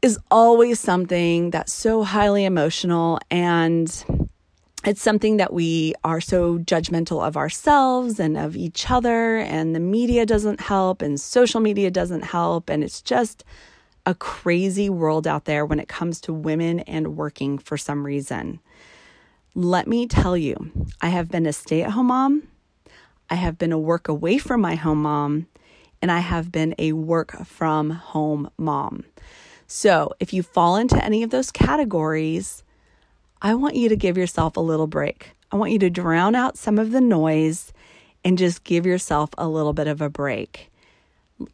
is 0.03 0.19
always 0.29 0.79
something 0.79 1.49
that's 1.49 1.73
so 1.73 2.03
highly 2.03 2.45
emotional 2.45 3.17
and 3.31 4.22
it's 4.85 5.01
something 5.01 5.37
that 5.37 5.53
we 5.53 5.93
are 6.03 6.19
so 6.19 6.59
judgmental 6.59 7.25
of 7.25 7.37
ourselves 7.37 8.19
and 8.19 8.37
of 8.37 8.57
each 8.57 8.91
other 8.91 9.37
and 9.37 9.73
the 9.75 9.79
media 9.79 10.25
doesn't 10.25 10.59
help 10.59 11.01
and 11.01 11.19
social 11.19 11.61
media 11.61 11.89
doesn't 11.89 12.23
help 12.23 12.69
and 12.69 12.83
it's 12.83 13.01
just 13.01 13.43
a 14.05 14.13
crazy 14.13 14.89
world 14.89 15.25
out 15.25 15.45
there 15.45 15.65
when 15.65 15.79
it 15.79 15.87
comes 15.87 16.19
to 16.21 16.33
women 16.33 16.81
and 16.81 17.15
working 17.15 17.57
for 17.57 17.77
some 17.77 18.05
reason. 18.05 18.59
Let 19.55 19.87
me 19.87 20.07
tell 20.07 20.35
you, 20.35 20.71
I 21.01 21.09
have 21.09 21.29
been 21.29 21.45
a 21.45 21.53
stay-at-home 21.53 22.07
mom, 22.07 22.47
I 23.29 23.35
have 23.35 23.57
been 23.57 23.71
a 23.71 23.79
work 23.79 24.07
away 24.07 24.37
from 24.37 24.59
my 24.61 24.75
home 24.75 25.03
mom, 25.03 25.47
and 26.01 26.11
I 26.11 26.19
have 26.19 26.51
been 26.51 26.75
a 26.77 26.91
work 26.93 27.45
from 27.45 27.91
home 27.91 28.49
mom. 28.57 29.05
So, 29.67 30.11
if 30.19 30.33
you 30.33 30.43
fall 30.43 30.75
into 30.75 31.01
any 31.03 31.23
of 31.23 31.29
those 31.29 31.49
categories, 31.49 32.63
I 33.45 33.55
want 33.55 33.75
you 33.75 33.89
to 33.89 33.97
give 33.97 34.17
yourself 34.17 34.55
a 34.55 34.61
little 34.61 34.87
break. 34.87 35.31
I 35.51 35.57
want 35.57 35.73
you 35.73 35.79
to 35.79 35.89
drown 35.89 36.33
out 36.33 36.57
some 36.57 36.79
of 36.79 36.91
the 36.91 37.01
noise 37.01 37.73
and 38.23 38.37
just 38.37 38.63
give 38.63 38.85
yourself 38.85 39.31
a 39.37 39.49
little 39.49 39.73
bit 39.73 39.87
of 39.87 39.99
a 39.99 40.09
break. 40.09 40.71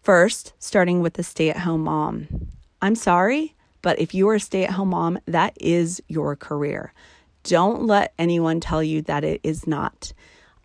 First, 0.04 0.54
starting 0.60 1.02
with 1.02 1.14
the 1.14 1.24
stay 1.24 1.50
at 1.50 1.58
home 1.58 1.86
mom. 1.86 2.28
I'm 2.80 2.94
sorry, 2.94 3.56
but 3.82 3.98
if 3.98 4.14
you 4.14 4.30
are 4.30 4.36
a 4.36 4.40
stay 4.40 4.66
at 4.66 4.74
home 4.74 4.90
mom, 4.90 5.18
that 5.26 5.58
is 5.60 6.00
your 6.08 6.36
career. 6.36 6.94
Don't 7.42 7.88
let 7.88 8.14
anyone 8.20 8.60
tell 8.60 8.84
you 8.84 9.02
that 9.04 9.24
it 9.24 9.42
is 9.42 9.66
not. 9.66 10.14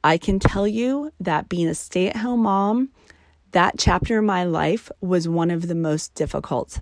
I 0.05 0.19
can 0.19 0.39
tell 0.39 0.69
you 0.69 1.11
that 1.21 1.49
being 1.49 1.69
a 1.69 1.75
stay 1.75 2.09
at 2.09 2.17
home 2.17 2.43
mom, 2.43 2.91
that 3.53 3.77
chapter 3.79 4.19
in 4.19 4.27
my 4.27 4.45
life 4.45 4.91
was 5.01 5.27
one 5.27 5.51
of 5.51 5.69
the 5.69 5.75
most 5.75 6.15
difficult 6.15 6.81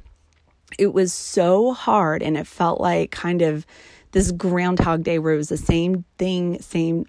it 0.79 0.93
was 0.93 1.13
so 1.13 1.73
hard 1.73 2.23
and 2.23 2.37
it 2.37 2.47
felt 2.47 2.81
like 2.81 3.11
kind 3.11 3.43
of 3.43 3.67
this 4.13 4.31
groundhog 4.31 5.03
day 5.03 5.19
where 5.19 5.35
it 5.35 5.39
was 5.39 5.49
the 5.49 5.57
same 5.57 6.05
thing 6.19 6.61
same 6.61 7.07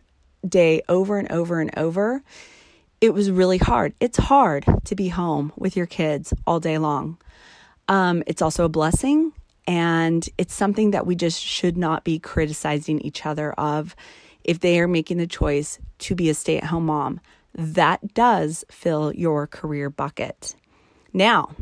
day 0.48 0.82
over 0.90 1.18
and 1.18 1.32
over 1.32 1.62
and 1.62 1.78
over. 1.78 2.22
It 3.00 3.14
was 3.14 3.32
really 3.32 3.58
hard. 3.58 3.94
It's 4.00 4.18
hard 4.18 4.66
to 4.86 4.96
be 4.96 5.10
home 5.10 5.54
with 5.56 5.78
your 5.78 5.86
kids 5.86 6.34
all 6.48 6.60
day 6.60 6.78
long. 6.78 7.18
Um, 7.88 8.24
it's 8.28 8.42
also 8.42 8.66
a 8.66 8.70
blessing 8.70 9.34
and 9.68 10.28
it's 10.38 10.54
something 10.54 10.92
that 10.92 11.06
we 11.06 11.16
just 11.16 11.42
should 11.42 11.78
not 11.78 12.04
be 12.04 12.20
criticizing 12.20 13.00
each 13.02 13.26
other 13.26 13.54
of. 13.54 13.96
If 14.44 14.60
they 14.60 14.80
are 14.80 14.90
making 14.90 15.18
the 15.18 15.28
choice 15.28 15.80
to 16.00 16.16
be 16.16 16.30
a 16.30 16.34
stay-at-home 16.34 16.86
mom 16.86 17.22
that 17.56 18.14
does 18.14 18.66
fill 18.70 19.14
your 19.14 19.48
career 19.48 19.90
bucket. 19.90 20.56
Now 21.14 21.56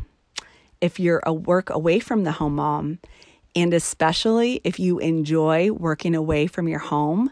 if 0.80 0.98
you're 0.98 1.22
a 1.24 1.32
work 1.32 1.70
away 1.70 2.00
from 2.00 2.24
the 2.24 2.32
home 2.32 2.56
mom, 2.56 2.98
and 3.54 3.74
especially 3.74 4.60
if 4.64 4.78
you 4.78 4.98
enjoy 4.98 5.70
working 5.72 6.14
away 6.14 6.46
from 6.46 6.68
your 6.68 6.78
home, 6.78 7.30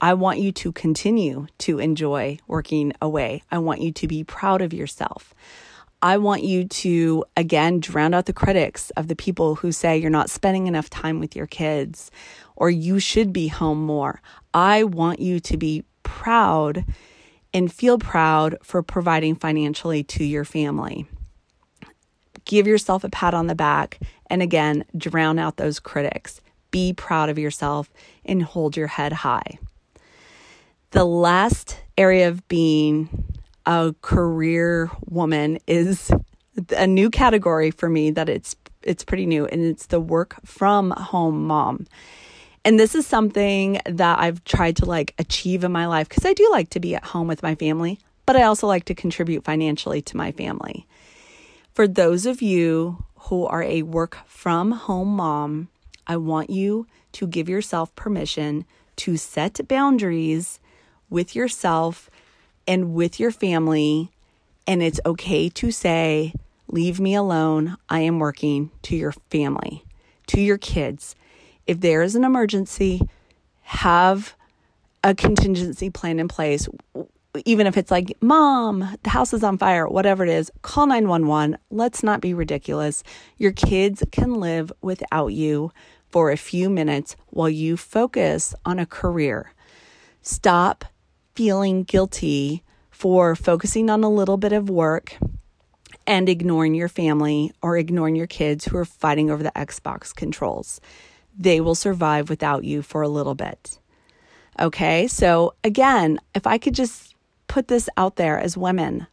I 0.00 0.14
want 0.14 0.38
you 0.38 0.52
to 0.52 0.72
continue 0.72 1.46
to 1.58 1.78
enjoy 1.78 2.38
working 2.46 2.92
away. 3.00 3.42
I 3.50 3.58
want 3.58 3.80
you 3.80 3.92
to 3.92 4.08
be 4.08 4.24
proud 4.24 4.62
of 4.62 4.72
yourself. 4.72 5.34
I 6.02 6.18
want 6.18 6.42
you 6.42 6.66
to, 6.66 7.24
again, 7.36 7.80
drown 7.80 8.12
out 8.12 8.26
the 8.26 8.32
critics 8.32 8.90
of 8.90 9.08
the 9.08 9.16
people 9.16 9.54
who 9.54 9.72
say 9.72 9.96
you're 9.96 10.10
not 10.10 10.28
spending 10.28 10.66
enough 10.66 10.90
time 10.90 11.20
with 11.20 11.34
your 11.34 11.46
kids 11.46 12.10
or 12.56 12.68
you 12.68 12.98
should 12.98 13.32
be 13.32 13.48
home 13.48 13.84
more. 13.84 14.20
I 14.52 14.84
want 14.84 15.20
you 15.20 15.40
to 15.40 15.56
be 15.56 15.84
proud 16.02 16.84
and 17.54 17.72
feel 17.72 17.98
proud 17.98 18.58
for 18.62 18.82
providing 18.82 19.36
financially 19.36 20.02
to 20.04 20.24
your 20.24 20.44
family 20.44 21.06
give 22.44 22.66
yourself 22.66 23.04
a 23.04 23.08
pat 23.08 23.34
on 23.34 23.46
the 23.46 23.54
back, 23.54 23.98
and 24.34 24.42
again, 24.42 24.84
drown 24.98 25.38
out 25.38 25.58
those 25.58 25.78
critics. 25.78 26.40
Be 26.72 26.92
proud 26.92 27.28
of 27.28 27.38
yourself 27.38 27.88
and 28.24 28.42
hold 28.42 28.76
your 28.76 28.88
head 28.88 29.12
high. 29.12 29.60
The 30.90 31.04
last 31.04 31.78
area 31.96 32.28
of 32.28 32.48
being 32.48 33.26
a 33.64 33.94
career 34.02 34.90
woman 35.08 35.60
is 35.68 36.10
a 36.76 36.84
new 36.84 37.10
category 37.10 37.70
for 37.70 37.88
me 37.88 38.10
that 38.10 38.28
it's 38.28 38.56
it's 38.82 39.04
pretty 39.04 39.24
new 39.24 39.46
and 39.46 39.64
it's 39.64 39.86
the 39.86 40.00
work 40.00 40.34
from 40.44 40.90
home 40.90 41.46
mom. 41.46 41.86
And 42.64 42.76
this 42.76 42.96
is 42.96 43.06
something 43.06 43.80
that 43.86 44.18
I've 44.18 44.42
tried 44.42 44.74
to 44.78 44.84
like 44.84 45.14
achieve 45.16 45.62
in 45.62 45.70
my 45.70 45.86
life 45.86 46.08
because 46.08 46.24
I 46.24 46.32
do 46.32 46.48
like 46.50 46.70
to 46.70 46.80
be 46.80 46.96
at 46.96 47.04
home 47.04 47.28
with 47.28 47.44
my 47.44 47.54
family, 47.54 48.00
but 48.26 48.34
I 48.34 48.42
also 48.42 48.66
like 48.66 48.86
to 48.86 48.96
contribute 48.96 49.44
financially 49.44 50.02
to 50.02 50.16
my 50.16 50.32
family. 50.32 50.88
For 51.72 51.86
those 51.86 52.26
of 52.26 52.42
you 52.42 53.04
who 53.24 53.46
are 53.46 53.62
a 53.62 53.82
work 53.82 54.18
from 54.26 54.72
home 54.72 55.16
mom, 55.16 55.68
I 56.06 56.16
want 56.16 56.50
you 56.50 56.86
to 57.12 57.26
give 57.26 57.48
yourself 57.48 57.94
permission 57.94 58.66
to 58.96 59.16
set 59.16 59.66
boundaries 59.66 60.60
with 61.08 61.34
yourself 61.34 62.10
and 62.66 62.94
with 62.94 63.18
your 63.18 63.30
family. 63.30 64.10
And 64.66 64.82
it's 64.82 65.00
okay 65.06 65.48
to 65.50 65.70
say, 65.70 66.34
Leave 66.68 66.98
me 66.98 67.14
alone. 67.14 67.76
I 67.88 68.00
am 68.00 68.18
working 68.18 68.70
to 68.82 68.96
your 68.96 69.12
family, 69.30 69.84
to 70.28 70.40
your 70.40 70.58
kids. 70.58 71.14
If 71.66 71.80
there 71.80 72.02
is 72.02 72.16
an 72.16 72.24
emergency, 72.24 73.02
have 73.62 74.34
a 75.02 75.14
contingency 75.14 75.90
plan 75.90 76.18
in 76.18 76.28
place. 76.28 76.68
Even 77.44 77.66
if 77.66 77.76
it's 77.76 77.90
like, 77.90 78.16
mom, 78.20 78.96
the 79.02 79.10
house 79.10 79.32
is 79.32 79.42
on 79.42 79.58
fire, 79.58 79.88
whatever 79.88 80.22
it 80.22 80.30
is, 80.30 80.52
call 80.62 80.86
911. 80.86 81.58
Let's 81.70 82.02
not 82.02 82.20
be 82.20 82.32
ridiculous. 82.32 83.02
Your 83.38 83.50
kids 83.50 84.04
can 84.12 84.34
live 84.34 84.72
without 84.82 85.28
you 85.28 85.72
for 86.10 86.30
a 86.30 86.36
few 86.36 86.70
minutes 86.70 87.16
while 87.30 87.50
you 87.50 87.76
focus 87.76 88.54
on 88.64 88.78
a 88.78 88.86
career. 88.86 89.52
Stop 90.22 90.84
feeling 91.34 91.82
guilty 91.82 92.62
for 92.92 93.34
focusing 93.34 93.90
on 93.90 94.04
a 94.04 94.08
little 94.08 94.36
bit 94.36 94.52
of 94.52 94.70
work 94.70 95.16
and 96.06 96.28
ignoring 96.28 96.74
your 96.74 96.88
family 96.88 97.52
or 97.62 97.76
ignoring 97.76 98.14
your 98.14 98.28
kids 98.28 98.64
who 98.64 98.76
are 98.76 98.84
fighting 98.84 99.28
over 99.28 99.42
the 99.42 99.52
Xbox 99.56 100.14
controls. 100.14 100.80
They 101.36 101.60
will 101.60 101.74
survive 101.74 102.30
without 102.30 102.62
you 102.62 102.82
for 102.82 103.02
a 103.02 103.08
little 103.08 103.34
bit. 103.34 103.80
Okay, 104.60 105.08
so 105.08 105.54
again, 105.64 106.20
if 106.32 106.46
I 106.46 106.58
could 106.58 106.74
just 106.74 107.13
put 107.54 107.68
this 107.68 107.88
out 107.96 108.16
there 108.16 108.36
as 108.36 108.56
women, 108.56 109.06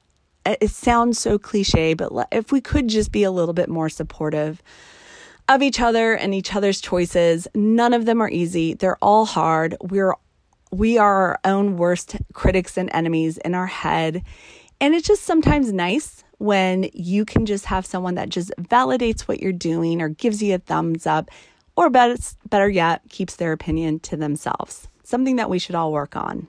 it 0.48 0.72
sounds 0.72 1.20
so 1.20 1.38
cliche, 1.38 1.94
but 1.94 2.12
if 2.32 2.52
we 2.52 2.60
could 2.60 2.88
just 2.88 3.12
be 3.12 3.22
a 3.22 3.30
little 3.30 3.54
bit 3.54 3.70
more 3.70 3.88
supportive 3.88 4.64
of 5.48 5.62
each 5.62 5.80
other 5.80 6.16
and 6.16 6.34
each 6.34 6.56
other's 6.56 6.82
choices, 6.82 7.48
none 7.54 7.94
of 7.94 8.06
them 8.08 8.20
are 8.20 8.32
easy. 8.32 8.74
They're 8.74 8.98
all 9.00 9.26
hard. 9.26 9.78
We're 9.80 10.16
we 10.72 10.98
are 10.98 11.22
our 11.22 11.40
own 11.44 11.78
worst 11.78 12.16
critics 12.34 12.80
and 12.80 12.90
enemies 12.96 13.38
in 13.38 13.54
our 13.54 13.68
head. 13.68 14.24
And 14.80 14.96
it's 14.96 15.08
just 15.08 15.22
sometimes 15.22 15.72
nice 15.72 16.24
when 16.40 16.90
you 16.94 17.26
can 17.26 17.46
just 17.46 17.66
have 17.66 17.86
someone 17.86 18.16
that 18.16 18.30
just 18.30 18.52
validates 18.60 19.22
what 19.22 19.40
you're 19.40 19.52
doing 19.52 20.02
or 20.02 20.10
gives 20.10 20.42
you 20.42 20.56
a 20.56 20.58
thumbs 20.58 21.06
up, 21.06 21.30
or 21.76 21.92
better, 21.92 22.18
better 22.50 22.70
yet, 22.70 23.04
keeps 23.10 23.36
their 23.36 23.52
opinion 23.52 24.00
to 24.00 24.18
themselves. 24.18 24.88
Something 25.04 25.36
that 25.36 25.52
we 25.52 25.60
should 25.60 25.76
all 25.76 25.92
work 25.92 26.16
on. 26.16 26.48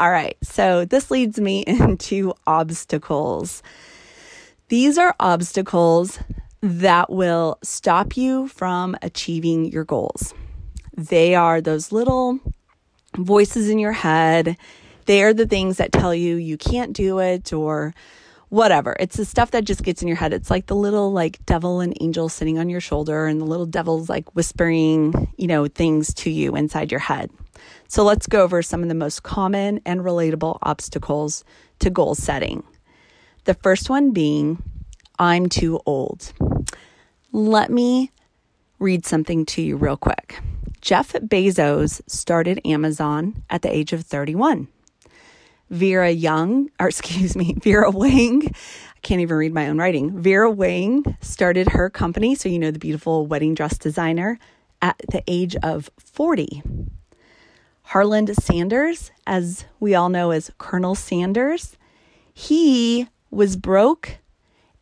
All 0.00 0.10
right, 0.10 0.38
so 0.42 0.86
this 0.86 1.10
leads 1.10 1.38
me 1.38 1.60
into 1.66 2.32
obstacles. 2.46 3.62
These 4.68 4.96
are 4.96 5.14
obstacles 5.20 6.18
that 6.62 7.10
will 7.10 7.58
stop 7.62 8.16
you 8.16 8.48
from 8.48 8.96
achieving 9.02 9.66
your 9.66 9.84
goals. 9.84 10.32
They 10.96 11.34
are 11.34 11.60
those 11.60 11.92
little 11.92 12.38
voices 13.14 13.68
in 13.68 13.78
your 13.78 13.92
head. 13.92 14.56
They 15.04 15.22
are 15.22 15.34
the 15.34 15.46
things 15.46 15.76
that 15.76 15.92
tell 15.92 16.14
you 16.14 16.36
you 16.36 16.56
can't 16.56 16.94
do 16.94 17.18
it 17.18 17.52
or 17.52 17.92
whatever. 18.48 18.96
It's 18.98 19.18
the 19.18 19.26
stuff 19.26 19.50
that 19.50 19.64
just 19.64 19.82
gets 19.82 20.00
in 20.00 20.08
your 20.08 20.16
head. 20.16 20.32
It's 20.32 20.50
like 20.50 20.64
the 20.64 20.76
little 20.76 21.12
like 21.12 21.44
devil 21.44 21.80
and 21.80 21.94
angel 22.00 22.30
sitting 22.30 22.58
on 22.58 22.70
your 22.70 22.80
shoulder 22.80 23.26
and 23.26 23.38
the 23.38 23.44
little 23.44 23.66
devil's 23.66 24.08
like 24.08 24.34
whispering, 24.34 25.30
you 25.36 25.46
know, 25.46 25.66
things 25.66 26.14
to 26.14 26.30
you 26.30 26.56
inside 26.56 26.90
your 26.90 27.00
head. 27.00 27.30
So 27.88 28.04
let's 28.04 28.26
go 28.26 28.42
over 28.42 28.62
some 28.62 28.82
of 28.82 28.88
the 28.88 28.94
most 28.94 29.22
common 29.22 29.80
and 29.84 30.00
relatable 30.00 30.58
obstacles 30.62 31.44
to 31.80 31.90
goal 31.90 32.14
setting. 32.14 32.62
The 33.44 33.54
first 33.54 33.90
one 33.90 34.12
being 34.12 34.62
I'm 35.18 35.48
too 35.48 35.80
old. 35.86 36.32
Let 37.32 37.70
me 37.70 38.10
read 38.78 39.04
something 39.04 39.44
to 39.46 39.62
you 39.62 39.76
real 39.76 39.96
quick. 39.96 40.40
Jeff 40.80 41.12
Bezos 41.12 42.00
started 42.06 42.60
Amazon 42.64 43.42
at 43.50 43.62
the 43.62 43.74
age 43.74 43.92
of 43.92 44.04
31. 44.04 44.68
Vera 45.68 46.10
Young, 46.10 46.68
or 46.80 46.88
excuse 46.88 47.36
me, 47.36 47.54
Vera 47.62 47.90
Wang, 47.90 48.42
I 48.46 48.98
can't 49.02 49.20
even 49.20 49.36
read 49.36 49.54
my 49.54 49.68
own 49.68 49.78
writing. 49.78 50.20
Vera 50.20 50.50
Wang 50.50 51.04
started 51.20 51.68
her 51.70 51.90
company, 51.90 52.34
so 52.34 52.48
you 52.48 52.58
know 52.58 52.70
the 52.70 52.78
beautiful 52.78 53.26
wedding 53.26 53.54
dress 53.54 53.78
designer, 53.78 54.38
at 54.82 55.00
the 55.10 55.22
age 55.26 55.56
of 55.56 55.90
40. 55.98 56.62
Harland 57.90 58.30
Sanders, 58.40 59.10
as 59.26 59.64
we 59.80 59.96
all 59.96 60.10
know 60.10 60.30
as 60.30 60.52
Colonel 60.58 60.94
Sanders, 60.94 61.76
he 62.32 63.08
was 63.32 63.56
broke 63.56 64.18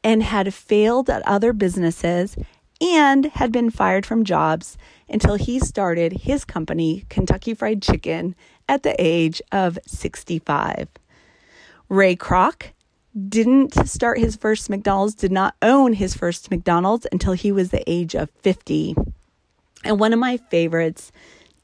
and 0.04 0.22
had 0.22 0.52
failed 0.52 1.08
at 1.08 1.26
other 1.26 1.54
businesses 1.54 2.36
and 2.82 3.24
had 3.24 3.50
been 3.50 3.70
fired 3.70 4.04
from 4.04 4.24
jobs 4.24 4.76
until 5.08 5.36
he 5.36 5.58
started 5.58 6.12
his 6.12 6.44
company, 6.44 7.06
Kentucky 7.08 7.54
Fried 7.54 7.80
Chicken, 7.80 8.34
at 8.68 8.82
the 8.82 8.94
age 8.98 9.40
of 9.50 9.78
65. 9.86 10.90
Ray 11.88 12.14
Kroc 12.14 12.72
didn't 13.26 13.88
start 13.88 14.18
his 14.18 14.36
first 14.36 14.68
McDonald's, 14.68 15.14
did 15.14 15.32
not 15.32 15.54
own 15.62 15.94
his 15.94 16.14
first 16.14 16.50
McDonald's 16.50 17.06
until 17.10 17.32
he 17.32 17.52
was 17.52 17.70
the 17.70 17.90
age 17.90 18.14
of 18.14 18.28
50. 18.42 18.96
And 19.82 19.98
one 19.98 20.12
of 20.12 20.18
my 20.18 20.36
favorites, 20.36 21.10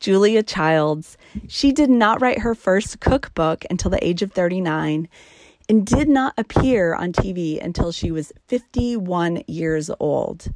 Julia 0.00 0.42
Childs, 0.42 1.16
she 1.48 1.72
did 1.72 1.90
not 1.90 2.20
write 2.20 2.40
her 2.40 2.54
first 2.54 3.00
cookbook 3.00 3.64
until 3.70 3.90
the 3.90 4.04
age 4.04 4.22
of 4.22 4.32
39 4.32 5.08
and 5.68 5.86
did 5.86 6.08
not 6.08 6.34
appear 6.36 6.94
on 6.94 7.12
TV 7.12 7.62
until 7.62 7.92
she 7.92 8.10
was 8.10 8.32
51 8.48 9.42
years 9.46 9.90
old. 10.00 10.52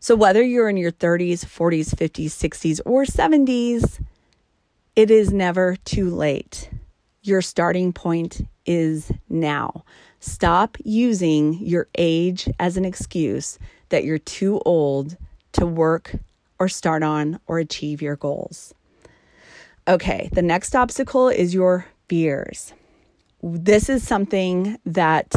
So, 0.00 0.14
whether 0.14 0.42
you're 0.42 0.68
in 0.68 0.76
your 0.76 0.92
30s, 0.92 1.44
40s, 1.44 1.94
50s, 1.94 2.26
60s, 2.26 2.80
or 2.84 3.04
70s, 3.04 4.00
it 4.96 5.10
is 5.10 5.32
never 5.32 5.76
too 5.84 6.10
late. 6.10 6.70
Your 7.22 7.42
starting 7.42 7.92
point 7.92 8.42
is 8.64 9.10
now. 9.28 9.84
Stop 10.20 10.76
using 10.84 11.54
your 11.54 11.88
age 11.96 12.48
as 12.58 12.76
an 12.76 12.84
excuse 12.84 13.58
that 13.88 14.04
you're 14.04 14.18
too 14.18 14.60
old 14.64 15.16
to 15.52 15.66
work 15.66 16.16
or 16.58 16.68
start 16.68 17.02
on 17.02 17.40
or 17.46 17.58
achieve 17.58 18.02
your 18.02 18.16
goals. 18.16 18.74
Okay, 19.88 20.28
the 20.34 20.42
next 20.42 20.76
obstacle 20.76 21.30
is 21.30 21.54
your 21.54 21.86
fears. 22.10 22.74
This 23.42 23.88
is 23.88 24.06
something 24.06 24.78
that 24.84 25.34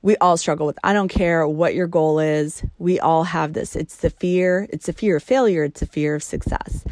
we 0.00 0.16
all 0.16 0.38
struggle 0.38 0.66
with. 0.66 0.78
I 0.82 0.94
don't 0.94 1.08
care 1.08 1.46
what 1.46 1.74
your 1.74 1.86
goal 1.86 2.18
is. 2.18 2.64
We 2.78 2.98
all 2.98 3.24
have 3.24 3.52
this. 3.52 3.76
It's 3.76 3.96
the 3.96 4.08
fear, 4.08 4.66
it's 4.70 4.86
the 4.86 4.94
fear 4.94 5.16
of 5.16 5.22
failure, 5.22 5.64
it's 5.64 5.80
the 5.80 5.86
fear 5.86 6.14
of 6.14 6.22
success. 6.22 6.82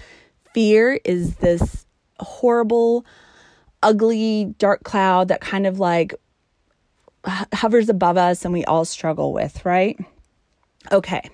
Fear 0.52 1.00
is 1.02 1.36
this 1.36 1.86
horrible, 2.20 3.06
ugly, 3.82 4.54
dark 4.58 4.84
cloud 4.84 5.28
that 5.28 5.40
kind 5.40 5.66
of 5.66 5.78
like 5.78 6.14
hovers 7.54 7.88
above 7.88 8.18
us 8.18 8.44
and 8.44 8.52
we 8.52 8.66
all 8.66 8.84
struggle 8.84 9.32
with, 9.32 9.64
right? 9.64 9.98
Okay. 10.92 11.30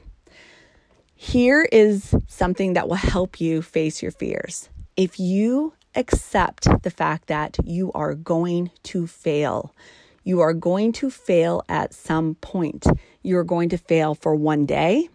Here 1.17 1.67
is 1.73 2.15
something 2.29 2.75
that 2.75 2.89
will 2.89 2.95
help 2.95 3.41
you 3.41 3.61
face 3.61 4.03
your 4.03 4.13
fears. 4.13 4.69
If 4.97 5.19
you 5.19 5.73
accept 5.95 6.83
the 6.83 6.91
fact 6.91 7.29
that 7.29 7.57
you 7.65 7.91
are 7.93 8.15
going 8.15 8.71
to 8.83 9.07
fail, 9.07 9.75
you 10.23 10.41
are 10.41 10.53
going 10.53 10.93
to 10.93 11.11
fail 11.11 11.65
at 11.67 11.95
some 11.95 12.35
point. 12.37 12.87
You're 13.23 13.43
going 13.45 13.71
to 13.71 13.79
fail 13.79 14.15
for 14.15 14.35
one 14.35 14.67
day. 14.67 15.09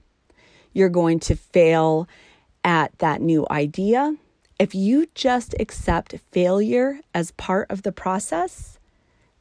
You're 0.73 0.89
going 0.89 1.19
to 1.21 1.35
fail 1.35 2.07
at 2.63 2.97
that 2.97 3.21
new 3.21 3.45
idea. 3.51 4.15
If 4.57 4.73
you 4.73 5.07
just 5.13 5.53
accept 5.59 6.15
failure 6.31 6.99
as 7.13 7.29
part 7.31 7.69
of 7.69 7.83
the 7.83 7.91
process, 7.91 8.79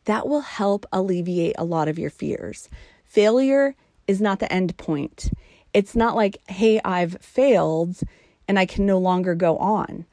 that 0.04 0.28
will 0.28 0.42
help 0.42 0.84
alleviate 0.92 1.54
a 1.56 1.64
lot 1.64 1.88
of 1.88 1.98
your 1.98 2.10
fears. 2.10 2.68
Failure 3.06 3.74
is 4.06 4.20
not 4.20 4.38
the 4.38 4.52
end 4.52 4.76
point. 4.76 5.32
It's 5.72 5.96
not 5.96 6.14
like, 6.14 6.36
hey, 6.48 6.78
I've 6.84 7.16
failed 7.22 8.00
and 8.46 8.58
I 8.58 8.66
can 8.66 8.84
no 8.84 8.98
longer 8.98 9.34
go 9.34 9.56
on. 9.56 10.04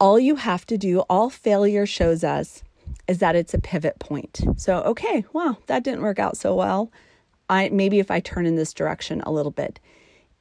All 0.00 0.18
you 0.18 0.36
have 0.36 0.64
to 0.66 0.78
do, 0.78 1.00
all 1.00 1.28
failure 1.28 1.86
shows 1.86 2.22
us 2.22 2.62
is 3.08 3.18
that 3.18 3.34
it's 3.34 3.54
a 3.54 3.58
pivot 3.58 3.98
point. 3.98 4.44
So, 4.56 4.78
okay, 4.82 5.24
wow, 5.32 5.58
that 5.66 5.82
didn't 5.82 6.02
work 6.02 6.18
out 6.18 6.36
so 6.36 6.54
well. 6.54 6.92
I 7.50 7.68
maybe 7.70 7.98
if 7.98 8.10
I 8.10 8.20
turn 8.20 8.46
in 8.46 8.56
this 8.56 8.72
direction 8.72 9.22
a 9.22 9.32
little 9.32 9.50
bit. 9.50 9.80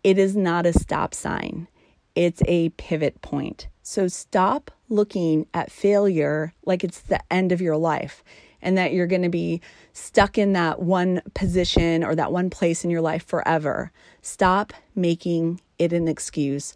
It 0.04 0.18
is 0.18 0.36
not 0.36 0.66
a 0.66 0.74
stop 0.74 1.14
sign. 1.14 1.68
It's 2.14 2.42
a 2.48 2.70
pivot 2.70 3.22
point. 3.22 3.68
So 3.82 4.08
stop 4.08 4.72
looking 4.90 5.48
at 5.54 5.72
failure 5.72 6.54
like 6.66 6.84
it's 6.84 7.00
the 7.00 7.22
end 7.32 7.52
of 7.52 7.62
your 7.62 7.78
life 7.78 8.24
and 8.62 8.78
that 8.78 8.92
you're 8.94 9.08
going 9.08 9.22
to 9.22 9.30
be 9.30 9.62
stuck 9.94 10.38
in 10.38 10.54
that 10.54 10.82
one 10.82 11.22
position 11.34 12.04
or 12.04 12.16
that 12.16 12.32
one 12.32 12.50
place 12.50 12.84
in 12.84 12.90
your 12.90 13.02
life 13.02 13.26
forever. 13.26 13.92
Stop 14.22 14.74
making 14.96 15.62
it 15.80 15.94
an 15.94 16.08
excuse. 16.08 16.76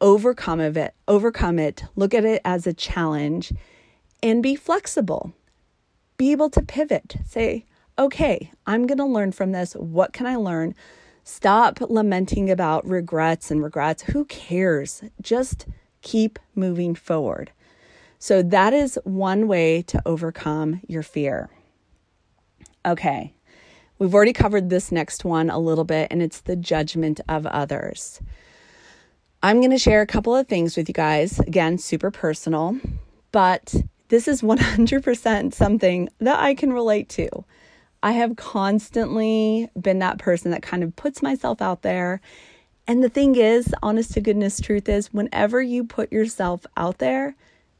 Overcome 0.00 0.60
of 0.60 0.76
it, 0.76 0.94
overcome 1.08 1.58
it. 1.58 1.84
Look 1.96 2.14
at 2.14 2.24
it 2.24 2.40
as 2.44 2.66
a 2.66 2.72
challenge 2.72 3.52
and 4.22 4.42
be 4.42 4.54
flexible. 4.54 5.32
Be 6.16 6.30
able 6.32 6.50
to 6.50 6.62
pivot. 6.62 7.16
Say, 7.26 7.64
okay, 7.98 8.52
I'm 8.66 8.86
going 8.86 8.98
to 8.98 9.04
learn 9.04 9.32
from 9.32 9.52
this. 9.52 9.74
What 9.74 10.12
can 10.12 10.26
I 10.26 10.36
learn? 10.36 10.74
Stop 11.24 11.80
lamenting 11.80 12.48
about 12.48 12.88
regrets 12.88 13.50
and 13.50 13.62
regrets. 13.62 14.04
Who 14.04 14.24
cares? 14.26 15.02
Just 15.20 15.66
keep 16.00 16.38
moving 16.54 16.94
forward. 16.94 17.50
So, 18.20 18.42
that 18.42 18.72
is 18.72 18.98
one 19.04 19.46
way 19.46 19.82
to 19.82 20.02
overcome 20.04 20.80
your 20.88 21.04
fear. 21.04 21.50
Okay, 22.84 23.34
we've 23.98 24.14
already 24.14 24.32
covered 24.32 24.70
this 24.70 24.90
next 24.90 25.24
one 25.24 25.50
a 25.50 25.58
little 25.58 25.84
bit, 25.84 26.08
and 26.10 26.20
it's 26.22 26.40
the 26.40 26.56
judgment 26.56 27.20
of 27.28 27.46
others. 27.46 28.20
I'm 29.42 29.60
going 29.60 29.70
to 29.70 29.78
share 29.78 30.02
a 30.02 30.06
couple 30.06 30.34
of 30.34 30.48
things 30.48 30.76
with 30.76 30.88
you 30.88 30.94
guys. 30.94 31.38
Again, 31.40 31.78
super 31.78 32.10
personal 32.10 32.78
but 33.32 33.74
this 34.08 34.28
is 34.28 34.42
100% 34.42 35.54
something 35.54 36.08
that 36.18 36.40
I 36.40 36.54
can 36.54 36.72
relate 36.72 37.08
to. 37.10 37.28
I 38.02 38.12
have 38.12 38.36
constantly 38.36 39.68
been 39.80 39.98
that 39.98 40.18
person 40.18 40.50
that 40.52 40.62
kind 40.62 40.82
of 40.82 40.94
puts 40.96 41.22
myself 41.22 41.60
out 41.60 41.82
there. 41.82 42.20
And 42.86 43.02
the 43.02 43.08
thing 43.08 43.34
is, 43.34 43.74
honest 43.82 44.12
to 44.14 44.20
goodness 44.20 44.60
truth 44.60 44.88
is, 44.88 45.12
whenever 45.12 45.60
you 45.60 45.84
put 45.84 46.12
yourself 46.12 46.64
out 46.76 46.98
there, 46.98 47.34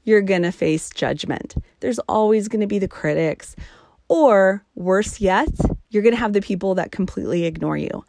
you're 0.04 0.20
going 0.20 0.42
to 0.42 0.52
face 0.52 0.90
judgment. 0.90 1.54
There's 1.80 1.98
always 2.00 2.48
going 2.48 2.60
to 2.60 2.66
be 2.66 2.78
the 2.78 2.88
critics. 2.88 3.54
Or 4.08 4.64
worse 4.74 5.20
yet, 5.20 5.48
you're 5.90 6.02
going 6.02 6.14
to 6.14 6.20
have 6.20 6.32
the 6.32 6.40
people 6.40 6.74
that 6.74 6.92
completely 6.92 7.44
ignore 7.44 7.76
you. 7.76 8.04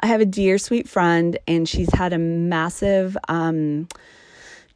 I 0.00 0.06
have 0.06 0.20
a 0.20 0.26
dear, 0.26 0.58
sweet 0.58 0.88
friend, 0.88 1.38
and 1.46 1.68
she's 1.68 1.92
had 1.92 2.12
a 2.12 2.18
massive, 2.18 3.16
um, 3.28 3.88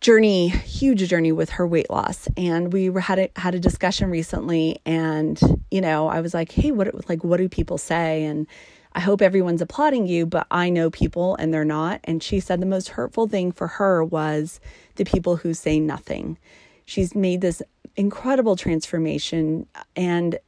journey, 0.00 0.48
huge 0.48 1.06
journey 1.08 1.32
with 1.32 1.50
her 1.50 1.66
weight 1.66 1.90
loss. 1.90 2.26
And 2.36 2.72
we 2.72 2.88
were, 2.88 3.00
had 3.00 3.18
a, 3.18 3.30
had 3.36 3.54
a 3.54 3.60
discussion 3.60 4.10
recently, 4.10 4.80
and 4.86 5.38
you 5.70 5.80
know, 5.80 6.08
I 6.08 6.20
was 6.20 6.34
like, 6.34 6.50
"Hey, 6.52 6.70
what 6.70 7.08
like 7.08 7.22
what 7.22 7.36
do 7.36 7.48
people 7.48 7.78
say?" 7.78 8.24
And 8.24 8.46
I 8.92 9.00
hope 9.00 9.22
everyone's 9.22 9.62
applauding 9.62 10.06
you, 10.06 10.26
but 10.26 10.46
I 10.50 10.68
know 10.70 10.90
people 10.90 11.36
and 11.36 11.54
they're 11.54 11.64
not. 11.64 12.00
And 12.04 12.22
she 12.22 12.40
said 12.40 12.60
the 12.60 12.66
most 12.66 12.88
hurtful 12.88 13.28
thing 13.28 13.52
for 13.52 13.68
her 13.68 14.02
was 14.02 14.58
the 14.96 15.04
people 15.04 15.36
who 15.36 15.54
say 15.54 15.78
nothing. 15.78 16.38
She's 16.86 17.14
made 17.14 17.40
this 17.40 17.62
incredible 17.96 18.56
transformation, 18.56 19.66
and 19.94 20.38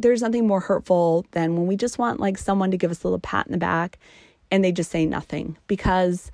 there's 0.00 0.22
nothing 0.22 0.46
more 0.46 0.60
hurtful 0.60 1.26
than 1.32 1.56
when 1.56 1.66
we 1.66 1.76
just 1.76 1.98
want 1.98 2.20
like 2.20 2.38
someone 2.38 2.70
to 2.70 2.76
give 2.76 2.90
us 2.90 3.02
a 3.02 3.06
little 3.06 3.20
pat 3.20 3.46
in 3.46 3.52
the 3.52 3.58
back 3.58 3.98
and 4.50 4.64
they 4.64 4.72
just 4.72 4.90
say 4.90 5.06
nothing 5.06 5.56
because 5.66 6.30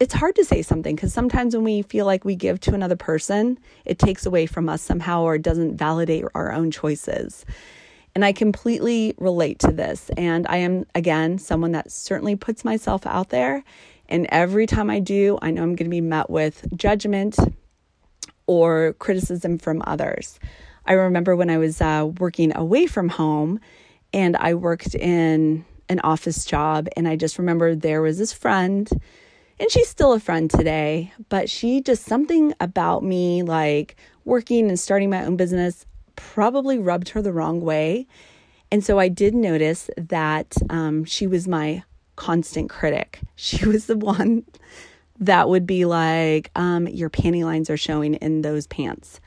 it's 0.00 0.14
hard 0.14 0.34
to 0.36 0.44
say 0.44 0.60
something 0.62 0.96
because 0.96 1.12
sometimes 1.14 1.54
when 1.54 1.64
we 1.64 1.82
feel 1.82 2.04
like 2.04 2.24
we 2.24 2.34
give 2.34 2.60
to 2.60 2.74
another 2.74 2.96
person, 2.96 3.58
it 3.84 3.98
takes 3.98 4.26
away 4.26 4.46
from 4.46 4.68
us 4.68 4.82
somehow 4.82 5.22
or 5.22 5.38
doesn't 5.38 5.76
validate 5.76 6.24
our 6.34 6.52
own 6.52 6.70
choices. 6.70 7.44
And 8.14 8.24
I 8.24 8.32
completely 8.32 9.14
relate 9.18 9.58
to 9.60 9.72
this. 9.72 10.10
And 10.16 10.46
I 10.48 10.58
am, 10.58 10.86
again, 10.94 11.38
someone 11.38 11.72
that 11.72 11.90
certainly 11.90 12.36
puts 12.36 12.64
myself 12.64 13.06
out 13.06 13.30
there. 13.30 13.64
And 14.08 14.26
every 14.30 14.66
time 14.66 14.90
I 14.90 15.00
do, 15.00 15.38
I 15.42 15.50
know 15.50 15.62
I'm 15.62 15.74
going 15.74 15.86
to 15.86 15.90
be 15.90 16.00
met 16.00 16.30
with 16.30 16.66
judgment 16.76 17.36
or 18.46 18.94
criticism 18.98 19.58
from 19.58 19.82
others. 19.86 20.38
I 20.86 20.92
remember 20.94 21.34
when 21.36 21.50
I 21.50 21.58
was 21.58 21.80
uh, 21.80 22.10
working 22.18 22.54
away 22.56 22.86
from 22.86 23.08
home 23.08 23.60
and 24.12 24.36
I 24.36 24.54
worked 24.54 24.94
in 24.94 25.64
an 25.88 26.00
office 26.00 26.44
job, 26.44 26.88
and 26.96 27.06
I 27.06 27.16
just 27.16 27.38
remember 27.38 27.74
there 27.74 28.00
was 28.00 28.16
this 28.16 28.32
friend 28.32 28.88
and 29.58 29.70
she's 29.70 29.88
still 29.88 30.12
a 30.12 30.20
friend 30.20 30.50
today, 30.50 31.12
but 31.28 31.48
she 31.48 31.80
just 31.80 32.04
something 32.04 32.54
about 32.60 33.04
me, 33.04 33.42
like 33.42 33.96
working 34.24 34.68
and 34.68 34.78
starting 34.78 35.10
my 35.10 35.24
own 35.24 35.36
business, 35.36 35.86
probably 36.16 36.78
rubbed 36.78 37.10
her 37.10 37.22
the 37.22 37.32
wrong 37.32 37.60
way. 37.60 38.06
And 38.72 38.84
so 38.84 38.98
I 38.98 39.08
did 39.08 39.34
notice 39.34 39.88
that 39.96 40.56
um, 40.70 41.04
she 41.04 41.26
was 41.26 41.46
my 41.46 41.84
constant 42.16 42.70
critic. 42.70 43.20
She 43.36 43.66
was 43.66 43.86
the 43.86 43.98
one 43.98 44.44
that 45.18 45.48
would 45.48 45.66
be 45.66 45.84
like, 45.84 46.50
um, 46.56 46.86
Your 46.88 47.10
panty 47.10 47.44
lines 47.44 47.68
are 47.68 47.76
showing 47.76 48.14
in 48.14 48.42
those 48.42 48.66
pants. 48.66 49.20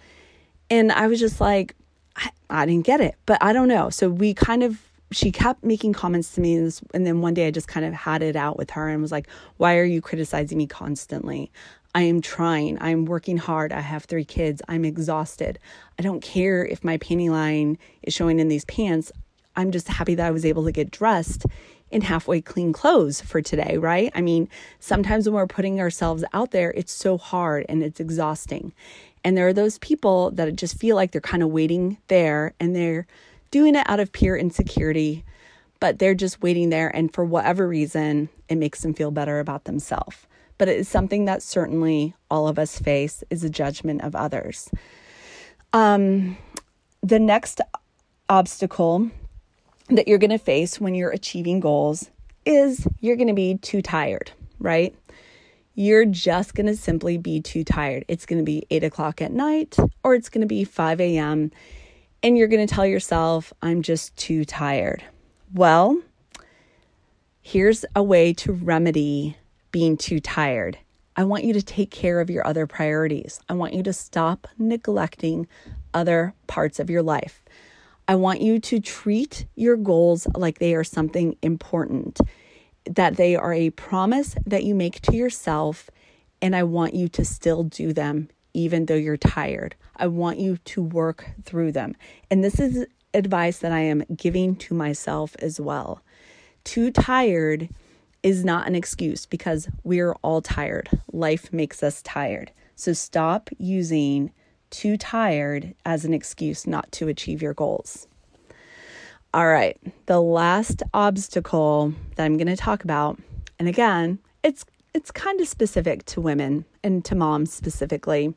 And 0.70 0.92
I 0.92 1.08
was 1.08 1.20
just 1.20 1.40
like, 1.40 1.76
I, 2.16 2.30
I 2.50 2.66
didn't 2.66 2.86
get 2.86 3.02
it, 3.02 3.16
but 3.26 3.42
I 3.42 3.54
don't 3.54 3.68
know. 3.68 3.90
So 3.90 4.10
we 4.10 4.34
kind 4.34 4.64
of 4.64 4.82
she 5.12 5.32
kept 5.32 5.64
making 5.64 5.94
comments 5.94 6.34
to 6.34 6.42
me 6.42 6.56
and, 6.58 7.06
then 7.06 7.22
one 7.22 7.34
day 7.34 7.48
I 7.48 7.52
just 7.52 7.70
kind 7.70 7.86
of 7.86 7.94
had 7.94 8.22
it 8.22 8.36
out 8.36 8.58
with 8.58 8.72
her 8.72 8.90
and 8.90 9.02
was 9.02 9.12
like, 9.12 9.28
"Why 9.56 9.78
are 9.78 9.86
you 9.86 10.02
criticizing 10.02 10.58
me 10.58 10.68
constantly? 10.68 11.50
I 11.96 12.02
am 12.02 12.22
trying. 12.22 12.78
I'm 12.82 13.06
working 13.06 13.38
hard. 13.38 13.72
I 13.72 13.80
have 13.80 14.04
3 14.04 14.26
kids. 14.26 14.62
I'm 14.68 14.84
exhausted. 14.84 15.60
I 15.98 16.04
don't 16.04 16.22
care 16.22 16.66
if 16.66 16.84
my 16.84 16.98
panty 16.98 17.30
line 17.30 17.78
is 18.04 18.14
showing 18.14 18.40
in 18.40 18.50
these 18.50 18.66
pants. 18.66 19.12
I'm 19.56 19.72
just 19.72 19.88
happy 19.88 20.14
that 20.16 20.28
I 20.28 20.32
was 20.32 20.46
able 20.46 20.66
to 20.66 20.72
get 20.72 20.92
dressed 20.92 21.46
in 21.90 22.02
halfway 22.02 22.42
clean 22.42 22.74
clothes 22.74 23.22
for 23.22 23.42
today, 23.42 23.78
right? 23.78 24.12
I 24.14 24.22
mean, 24.22 24.50
sometimes 24.80 25.26
when 25.26 25.36
we're 25.36 25.48
putting 25.48 25.80
ourselves 25.80 26.24
out 26.34 26.52
there, 26.52 26.72
it's 26.72 26.92
so 26.92 27.18
hard 27.18 27.66
and 27.70 27.82
it's 27.82 28.00
exhausting. 28.00 28.74
And 29.28 29.36
there 29.36 29.46
are 29.46 29.54
those 29.54 29.78
people 29.80 30.32
that 30.32 30.56
just 30.56 30.80
feel 30.80 30.96
like 30.96 31.12
they're 31.12 31.20
kind 31.20 31.44
of 31.44 31.50
waiting 31.50 31.98
there 32.08 32.54
and 32.62 32.74
they're 32.74 33.06
doing 33.52 33.76
it 33.76 33.86
out 33.90 34.00
of 34.00 34.14
pure 34.14 34.38
insecurity, 34.38 35.26
but 35.82 36.00
they're 36.00 36.16
just 36.16 36.42
waiting 36.42 36.70
there. 36.70 36.88
And 36.96 37.14
for 37.14 37.26
whatever 37.26 37.68
reason, 37.68 38.30
it 38.48 38.56
makes 38.56 38.84
them 38.84 38.94
feel 38.94 39.12
better 39.12 39.42
about 39.42 39.66
themselves. 39.66 40.16
But 40.58 40.70
it 40.70 40.78
is 40.80 40.88
something 40.88 41.26
that 41.26 41.44
certainly 41.44 42.16
all 42.32 42.48
of 42.48 42.58
us 42.58 42.80
face 42.80 43.22
is 43.30 43.44
a 43.44 43.50
judgment 43.50 44.02
of 44.02 44.16
others. 44.16 44.70
Um, 45.74 46.38
the 47.04 47.20
next 47.20 47.60
obstacle 48.30 49.12
that 49.90 50.08
you're 50.08 50.20
going 50.20 50.30
to 50.30 50.38
face 50.38 50.80
when 50.80 50.96
you're 50.96 51.12
achieving 51.12 51.60
goals 51.60 52.10
is 52.46 52.88
you're 53.02 53.18
going 53.18 53.28
to 53.28 53.34
be 53.34 53.58
too 53.58 53.82
tired, 53.82 54.32
right? 54.58 54.96
You're 55.80 56.06
just 56.06 56.56
going 56.56 56.66
to 56.66 56.76
simply 56.76 57.18
be 57.18 57.40
too 57.40 57.64
tired. 57.64 58.04
It's 58.08 58.26
going 58.26 58.40
to 58.40 58.44
be 58.44 58.66
eight 58.72 58.84
o'clock 58.84 59.22
at 59.22 59.32
night 59.32 59.78
or 60.04 60.16
it's 60.16 60.28
going 60.28 60.42
to 60.42 60.48
be 60.48 60.64
5 60.64 61.00
a.m 61.00 61.52
and 62.24 62.38
you're 62.38 62.48
going 62.48 62.66
to 62.66 62.74
tell 62.74 62.86
yourself, 62.86 63.54
I'm 63.62 63.82
just 63.82 64.16
too 64.18 64.44
tired. 64.44 65.04
Well, 65.54 66.02
here's 67.42 67.86
a 67.96 68.04
way 68.04 68.34
to 68.34 68.52
remedy 68.52 69.38
being 69.72 69.98
too 69.98 70.20
tired. 70.20 70.78
I 71.16 71.24
want 71.24 71.44
you 71.44 71.54
to 71.54 71.62
take 71.62 71.92
care 71.92 72.20
of 72.20 72.30
your 72.30 72.46
other 72.46 72.68
priorities. 72.68 73.40
I 73.50 73.54
want 73.54 73.74
you 73.74 73.84
to 73.84 73.94
stop 73.94 74.48
neglecting 74.58 75.48
other 75.94 76.34
parts 76.48 76.80
of 76.80 76.90
your 76.90 77.02
life. 77.02 77.44
I 78.08 78.16
want 78.16 78.42
you 78.42 78.60
to 78.60 78.80
treat 78.80 79.46
your 79.56 79.76
goals 79.76 80.28
like 80.36 80.60
they 80.60 80.76
are 80.76 80.84
something 80.84 81.36
important, 81.42 82.20
that 82.96 83.18
they 83.18 83.36
are 83.36 83.54
a 83.54 83.70
promise 83.72 84.36
that 84.46 84.64
you 84.64 84.76
make 84.76 85.02
to 85.02 85.16
yourself, 85.16 85.90
and 86.42 86.56
I 86.56 86.64
want 86.64 86.94
you 86.94 87.08
to 87.10 87.26
still 87.26 87.64
do 87.64 87.94
them 87.94 88.30
even 88.58 88.88
though 88.88 88.96
you're 88.96 89.18
tired. 89.18 89.76
I 89.96 90.08
want 90.08 90.40
you 90.40 90.58
to 90.58 90.82
work 90.82 91.30
through 91.44 91.74
them. 91.74 91.96
And 92.32 92.44
this 92.44 92.60
is 92.60 92.88
advice 93.14 93.60
that 93.60 93.72
I 93.72 93.82
am 93.82 94.04
giving 94.16 94.56
to 94.56 94.74
myself 94.74 95.36
as 95.40 95.60
well. 95.60 96.02
Too 96.64 96.90
tired 96.92 97.70
is 98.24 98.44
not 98.44 98.68
an 98.68 98.74
excuse 98.74 99.28
because 99.28 99.70
we're 99.84 100.14
all 100.24 100.42
tired. 100.42 100.90
Life 101.14 101.54
makes 101.54 101.84
us 101.84 102.02
tired. 102.02 102.52
So 102.76 102.94
stop 102.94 103.50
using 103.60 104.32
too 104.72 104.98
tired 104.98 105.76
as 105.86 106.04
an 106.04 106.14
excuse 106.14 106.66
not 106.66 106.92
to 106.94 107.08
achieve 107.08 107.42
your 107.42 107.54
goals. 107.54 108.08
All 109.38 109.48
right, 109.48 109.78
the 110.08 110.20
last 110.20 110.82
obstacle 110.96 111.94
that 112.16 112.26
I'm 112.26 112.38
going 112.38 112.48
to 112.48 112.56
talk 112.56 112.84
about, 112.84 113.20
and 113.60 113.68
again, 113.68 114.18
it's 114.42 114.66
it's 114.96 115.12
kind 115.12 115.40
of 115.40 115.48
specific 115.48 116.04
to 116.06 116.22
women 116.22 116.66
and 116.84 117.06
to 117.06 117.14
moms 117.14 117.54
specifically. 117.54 118.34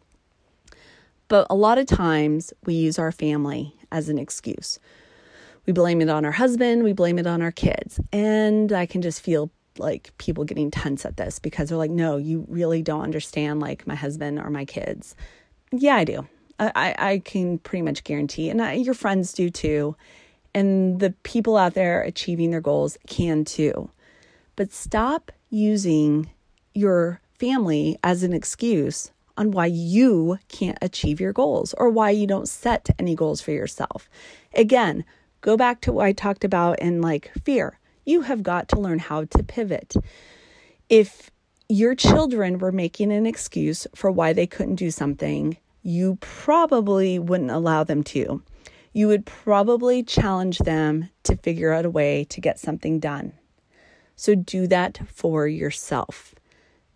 But 1.28 1.46
a 1.48 1.54
lot 1.54 1.78
of 1.78 1.86
times 1.86 2.52
we 2.66 2.74
use 2.74 2.98
our 2.98 3.12
family 3.12 3.74
as 3.90 4.10
an 4.10 4.18
excuse. 4.18 4.78
We 5.64 5.72
blame 5.72 6.02
it 6.02 6.10
on 6.10 6.26
our 6.26 6.32
husband, 6.32 6.84
we 6.84 6.92
blame 6.92 7.18
it 7.18 7.26
on 7.26 7.40
our 7.40 7.50
kids. 7.50 7.98
And 8.12 8.70
I 8.70 8.84
can 8.84 9.00
just 9.00 9.22
feel 9.22 9.50
like 9.78 10.12
people 10.18 10.44
getting 10.44 10.70
tense 10.70 11.06
at 11.06 11.16
this 11.16 11.38
because 11.38 11.70
they're 11.70 11.78
like, 11.78 11.90
no, 11.90 12.18
you 12.18 12.44
really 12.46 12.82
don't 12.82 13.04
understand 13.04 13.60
like 13.60 13.86
my 13.86 13.94
husband 13.94 14.38
or 14.38 14.50
my 14.50 14.66
kids. 14.66 15.16
Yeah, 15.72 15.96
I 15.96 16.04
do. 16.04 16.26
I, 16.58 16.94
I 16.98 17.18
can 17.24 17.56
pretty 17.56 17.80
much 17.80 18.04
guarantee, 18.04 18.50
and 18.50 18.60
I, 18.60 18.74
your 18.74 18.92
friends 18.92 19.32
do 19.32 19.48
too. 19.48 19.96
And 20.54 21.00
the 21.00 21.14
people 21.22 21.56
out 21.56 21.74
there 21.74 22.02
achieving 22.02 22.50
their 22.50 22.60
goals 22.60 22.98
can 23.06 23.44
too. 23.44 23.90
But 24.56 24.72
stop 24.72 25.30
using 25.48 26.30
your 26.74 27.20
family 27.38 27.98
as 28.02 28.22
an 28.22 28.32
excuse 28.32 29.10
on 29.36 29.50
why 29.52 29.66
you 29.66 30.38
can't 30.48 30.78
achieve 30.82 31.20
your 31.20 31.32
goals 31.32 31.74
or 31.78 31.88
why 31.88 32.10
you 32.10 32.26
don't 32.26 32.48
set 32.48 32.90
any 32.98 33.14
goals 33.14 33.40
for 33.40 33.52
yourself. 33.52 34.08
Again, 34.54 35.04
go 35.40 35.56
back 35.56 35.80
to 35.82 35.92
what 35.92 36.06
I 36.06 36.12
talked 36.12 36.44
about 36.44 36.78
in 36.80 37.00
like 37.00 37.32
fear. 37.44 37.78
You 38.04 38.22
have 38.22 38.42
got 38.42 38.68
to 38.68 38.80
learn 38.80 38.98
how 38.98 39.24
to 39.24 39.42
pivot. 39.42 39.94
If 40.88 41.30
your 41.68 41.94
children 41.94 42.58
were 42.58 42.72
making 42.72 43.12
an 43.12 43.24
excuse 43.24 43.86
for 43.94 44.10
why 44.10 44.32
they 44.32 44.46
couldn't 44.46 44.74
do 44.74 44.90
something, 44.90 45.56
you 45.82 46.18
probably 46.20 47.18
wouldn't 47.18 47.50
allow 47.50 47.84
them 47.84 48.02
to. 48.02 48.42
You 48.92 49.08
would 49.08 49.24
probably 49.24 50.02
challenge 50.02 50.58
them 50.58 51.10
to 51.24 51.36
figure 51.36 51.72
out 51.72 51.84
a 51.84 51.90
way 51.90 52.24
to 52.24 52.40
get 52.40 52.58
something 52.58 52.98
done. 52.98 53.32
So 54.16 54.34
do 54.34 54.66
that 54.66 55.00
for 55.08 55.46
yourself. 55.46 56.34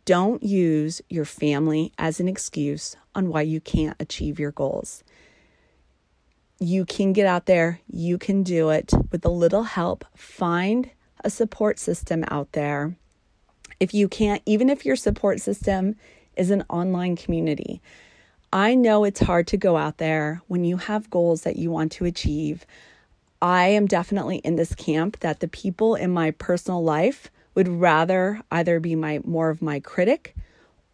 Don't 0.05 0.43
use 0.43 1.01
your 1.09 1.25
family 1.25 1.93
as 1.97 2.21
an 2.21 2.29
excuse 2.29 2.97
on 3.15 3.29
why 3.29 3.43
you 3.43 3.61
can't 3.61 3.97
achieve 3.99 4.39
your 4.39 4.51
goals. 4.51 5.03
You 6.61 6.85
can 6.85 7.13
get 7.13 7.27
out 7.27 7.47
there, 7.47 7.81
you 7.89 8.19
can 8.19 8.43
do 8.43 8.71
it 8.71 8.93
with 9.11 9.25
a 9.25 9.31
little 9.31 9.63
help. 9.63 10.05
Find 10.15 10.91
a 11.23 11.31
support 11.31 11.79
system 11.79 12.25
out 12.29 12.53
there. 12.53 12.97
If 13.81 13.95
you 13.95 14.09
can't, 14.09 14.43
even 14.45 14.69
if 14.69 14.85
your 14.85 14.97
support 14.97 15.41
system 15.41 15.97
is 16.37 16.51
an 16.51 16.65
online 16.69 17.17
community, 17.17 17.81
I 18.55 18.77
know 18.77 19.03
it's 19.03 19.19
hard 19.19 19.49
to 19.49 19.57
go 19.57 19.77
out 19.77 19.99
there 19.99 20.41
when 20.47 20.65
you 20.65 20.77
have 20.77 21.11
goals 21.11 21.43
that 21.43 21.57
you 21.57 21.73
want 21.73 21.91
to 21.93 22.05
achieve. 22.05 22.65
I 23.43 23.67
am 23.67 23.87
definitely 23.87 24.37
in 24.39 24.55
this 24.55 24.77
camp 24.77 25.19
that 25.21 25.41
the 25.41 25.49
people 25.49 25.97
in 25.97 26.13
my 26.13 26.31
personal 26.31 26.85
life 26.85 27.33
would 27.57 27.67
rather 27.67 28.41
either 28.53 28.79
be 28.79 28.95
my 28.95 29.21
more 29.25 29.51
of 29.51 29.61
my 29.61 29.81
critic 29.81 30.37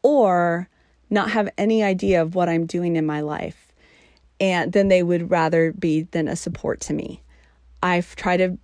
or 0.03 0.71
not 1.11 1.33
have 1.33 1.51
any 1.59 1.83
idea 1.83 2.23
of 2.23 2.35
what 2.35 2.49
I'm 2.49 2.65
doing 2.65 2.97
in 2.97 3.05
my 3.05 3.21
life 3.21 3.71
and 4.41 4.73
then 4.73 4.89
they 4.89 5.03
would 5.03 5.31
rather 5.31 5.75
be 5.75 6.05
than 6.05 6.29
a 6.29 6.37
support 6.37 6.81
to 6.81 6.95
me. 6.95 7.23
I've 7.83 8.17
tried 8.17 8.39
to 8.39 8.59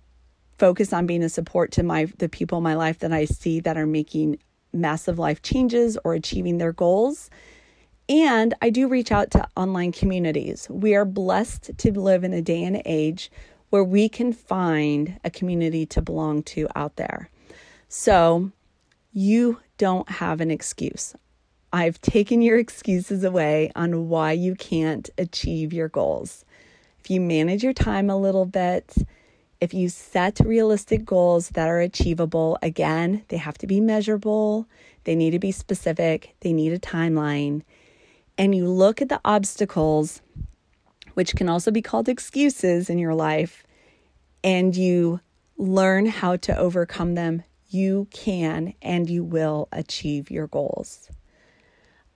focus 0.57 0.91
on 0.91 1.05
being 1.05 1.21
a 1.21 1.29
support 1.29 1.71
to 1.73 1.83
my 1.83 2.05
the 2.17 2.29
people 2.29 2.57
in 2.57 2.63
my 2.63 2.73
life 2.73 2.97
that 2.99 3.13
I 3.13 3.25
see 3.25 3.59
that 3.59 3.77
are 3.77 3.85
making 3.85 4.39
massive 4.73 5.19
life 5.19 5.43
changes 5.43 5.99
or 6.03 6.15
achieving 6.15 6.57
their 6.57 6.73
goals. 6.73 7.29
And 8.09 8.53
I 8.61 8.69
do 8.69 8.87
reach 8.87 9.11
out 9.11 9.31
to 9.31 9.47
online 9.57 9.91
communities. 9.91 10.67
We 10.69 10.95
are 10.95 11.05
blessed 11.05 11.77
to 11.77 11.99
live 11.99 12.23
in 12.23 12.33
a 12.33 12.41
day 12.41 12.63
and 12.63 12.81
age 12.85 13.29
where 13.69 13.83
we 13.83 14.07
can 14.07 14.31
find 14.31 15.19
a 15.25 15.29
community 15.29 15.85
to 15.87 16.01
belong 16.01 16.43
to 16.43 16.67
out 16.75 16.95
there. 16.95 17.29
So 17.89 18.51
you 19.11 19.59
don't 19.77 20.09
have 20.09 20.39
an 20.39 20.51
excuse. 20.51 21.15
I've 21.73 21.99
taken 21.99 22.41
your 22.41 22.57
excuses 22.59 23.25
away 23.25 23.71
on 23.75 24.07
why 24.07 24.31
you 24.31 24.55
can't 24.55 25.09
achieve 25.17 25.73
your 25.73 25.89
goals. 25.89 26.45
If 26.99 27.11
you 27.11 27.19
manage 27.19 27.63
your 27.63 27.73
time 27.73 28.09
a 28.09 28.17
little 28.17 28.45
bit, 28.45 28.95
if 29.59 29.73
you 29.73 29.89
set 29.89 30.39
realistic 30.39 31.03
goals 31.03 31.49
that 31.49 31.67
are 31.67 31.79
achievable, 31.79 32.57
again, 32.61 33.23
they 33.29 33.37
have 33.37 33.57
to 33.57 33.67
be 33.67 33.81
measurable, 33.81 34.67
they 35.03 35.15
need 35.15 35.31
to 35.31 35.39
be 35.39 35.51
specific, 35.51 36.35
they 36.41 36.53
need 36.53 36.73
a 36.73 36.79
timeline, 36.79 37.63
and 38.37 38.55
you 38.55 38.67
look 38.67 39.01
at 39.01 39.09
the 39.09 39.21
obstacles, 39.25 40.21
which 41.13 41.35
can 41.35 41.49
also 41.49 41.71
be 41.71 41.81
called 41.81 42.09
excuses 42.09 42.89
in 42.89 42.99
your 42.99 43.15
life, 43.15 43.63
and 44.43 44.75
you 44.75 45.19
learn 45.57 46.05
how 46.05 46.35
to 46.37 46.57
overcome 46.57 47.15
them, 47.15 47.43
you 47.69 48.07
can 48.11 48.73
and 48.81 49.09
you 49.09 49.23
will 49.23 49.67
achieve 49.71 50.31
your 50.31 50.47
goals. 50.47 51.09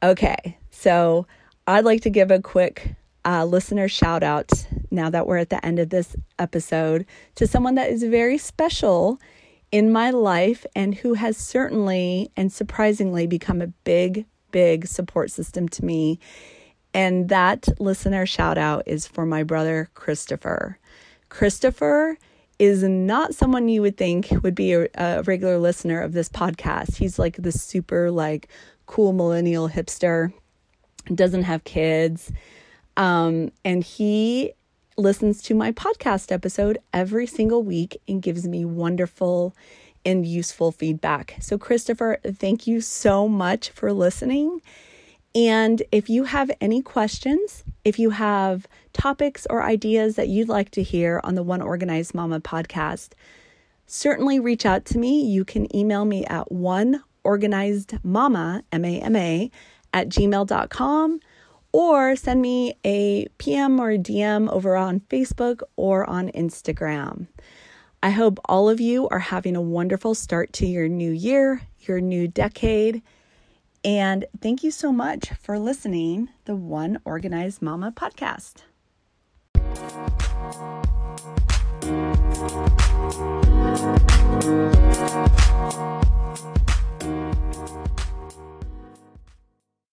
Okay, 0.03 0.57
so 0.69 1.27
I'd 1.67 1.85
like 1.85 2.01
to 2.01 2.09
give 2.09 2.31
a 2.31 2.41
quick 2.41 2.95
uh, 3.25 3.45
listener 3.45 3.87
shout 3.87 4.23
out 4.23 4.51
now 4.89 5.09
that 5.09 5.27
we're 5.27 5.37
at 5.37 5.49
the 5.49 5.63
end 5.65 5.79
of 5.79 5.89
this 5.89 6.15
episode 6.39 7.05
to 7.35 7.45
someone 7.45 7.75
that 7.75 7.89
is 7.89 8.03
very 8.03 8.37
special 8.37 9.19
in 9.71 9.91
my 9.91 10.09
life 10.09 10.65
and 10.75 10.95
who 10.95 11.13
has 11.13 11.37
certainly 11.37 12.31
and 12.35 12.51
surprisingly 12.51 13.27
become 13.27 13.61
a 13.61 13.67
big, 13.67 14.25
big 14.51 14.87
support 14.87 15.31
system 15.31 15.67
to 15.69 15.85
me. 15.85 16.19
And 16.93 17.29
that 17.29 17.67
listener 17.79 18.25
shout 18.25 18.57
out 18.57 18.83
is 18.85 19.07
for 19.07 19.25
my 19.25 19.43
brother, 19.43 19.89
Christopher. 19.93 20.77
Christopher 21.29 22.17
is 22.59 22.83
not 22.83 23.33
someone 23.33 23.69
you 23.69 23.81
would 23.81 23.97
think 23.97 24.29
would 24.43 24.55
be 24.55 24.73
a, 24.73 24.87
a 24.95 25.23
regular 25.23 25.57
listener 25.57 26.01
of 26.01 26.13
this 26.13 26.29
podcast. 26.29 26.97
He's 26.97 27.17
like 27.17 27.37
the 27.37 27.51
super, 27.51 28.11
like, 28.11 28.49
cool 28.85 29.13
millennial 29.13 29.69
hipster, 29.69 30.33
doesn't 31.15 31.43
have 31.43 31.63
kids 31.63 32.31
um, 32.97 33.51
and 33.63 33.83
he 33.83 34.53
listens 34.97 35.41
to 35.43 35.55
my 35.55 35.71
podcast 35.71 36.31
episode 36.31 36.77
every 36.93 37.25
single 37.25 37.63
week 37.63 37.99
and 38.07 38.21
gives 38.21 38.47
me 38.47 38.65
wonderful 38.65 39.55
and 40.05 40.25
useful 40.25 40.71
feedback. 40.71 41.35
So, 41.39 41.57
Christopher, 41.57 42.19
thank 42.25 42.67
you 42.67 42.81
so 42.81 43.27
much 43.27 43.69
for 43.69 43.93
listening. 43.93 44.61
And 45.33 45.81
if 45.91 46.09
you 46.09 46.25
have 46.25 46.51
any 46.59 46.81
questions, 46.81 47.63
if 47.85 47.97
you 47.97 48.09
have 48.09 48.67
topics 48.93 49.47
or 49.49 49.63
ideas 49.63 50.15
that 50.15 50.27
you'd 50.27 50.49
like 50.49 50.71
to 50.71 50.83
hear 50.83 51.21
on 51.23 51.35
the 51.35 51.43
One 51.43 51.61
Organized 51.61 52.13
Mama 52.13 52.41
podcast, 52.41 53.11
certainly 53.87 54.39
reach 54.39 54.65
out 54.65 54.83
to 54.85 54.97
me. 54.97 55.21
You 55.21 55.45
can 55.45 55.73
email 55.75 56.05
me 56.05 56.25
at 56.25 56.49
oneorganizedmama, 56.49 58.63
M 58.71 58.85
A 58.85 58.99
M 58.99 59.15
A, 59.15 59.51
at 59.93 60.09
gmail.com 60.09 61.19
or 61.71 62.15
send 62.15 62.41
me 62.41 62.75
a 62.85 63.27
PM 63.37 63.79
or 63.79 63.91
a 63.91 63.97
DM 63.97 64.49
over 64.49 64.75
on 64.75 64.99
Facebook 65.01 65.61
or 65.75 66.09
on 66.09 66.29
Instagram. 66.29 67.27
I 68.03 68.09
hope 68.09 68.39
all 68.45 68.67
of 68.67 68.81
you 68.81 69.07
are 69.09 69.19
having 69.19 69.55
a 69.55 69.61
wonderful 69.61 70.15
start 70.15 70.53
to 70.53 70.65
your 70.65 70.87
new 70.87 71.11
year, 71.11 71.61
your 71.81 72.01
new 72.01 72.27
decade. 72.27 73.03
And 73.83 74.25
thank 74.41 74.63
you 74.63 74.71
so 74.71 74.91
much 74.91 75.29
for 75.39 75.59
listening 75.59 76.27
to 76.27 76.33
the 76.45 76.55
One 76.55 76.99
Organized 77.05 77.61
Mama 77.61 77.91
podcast. 77.91 78.63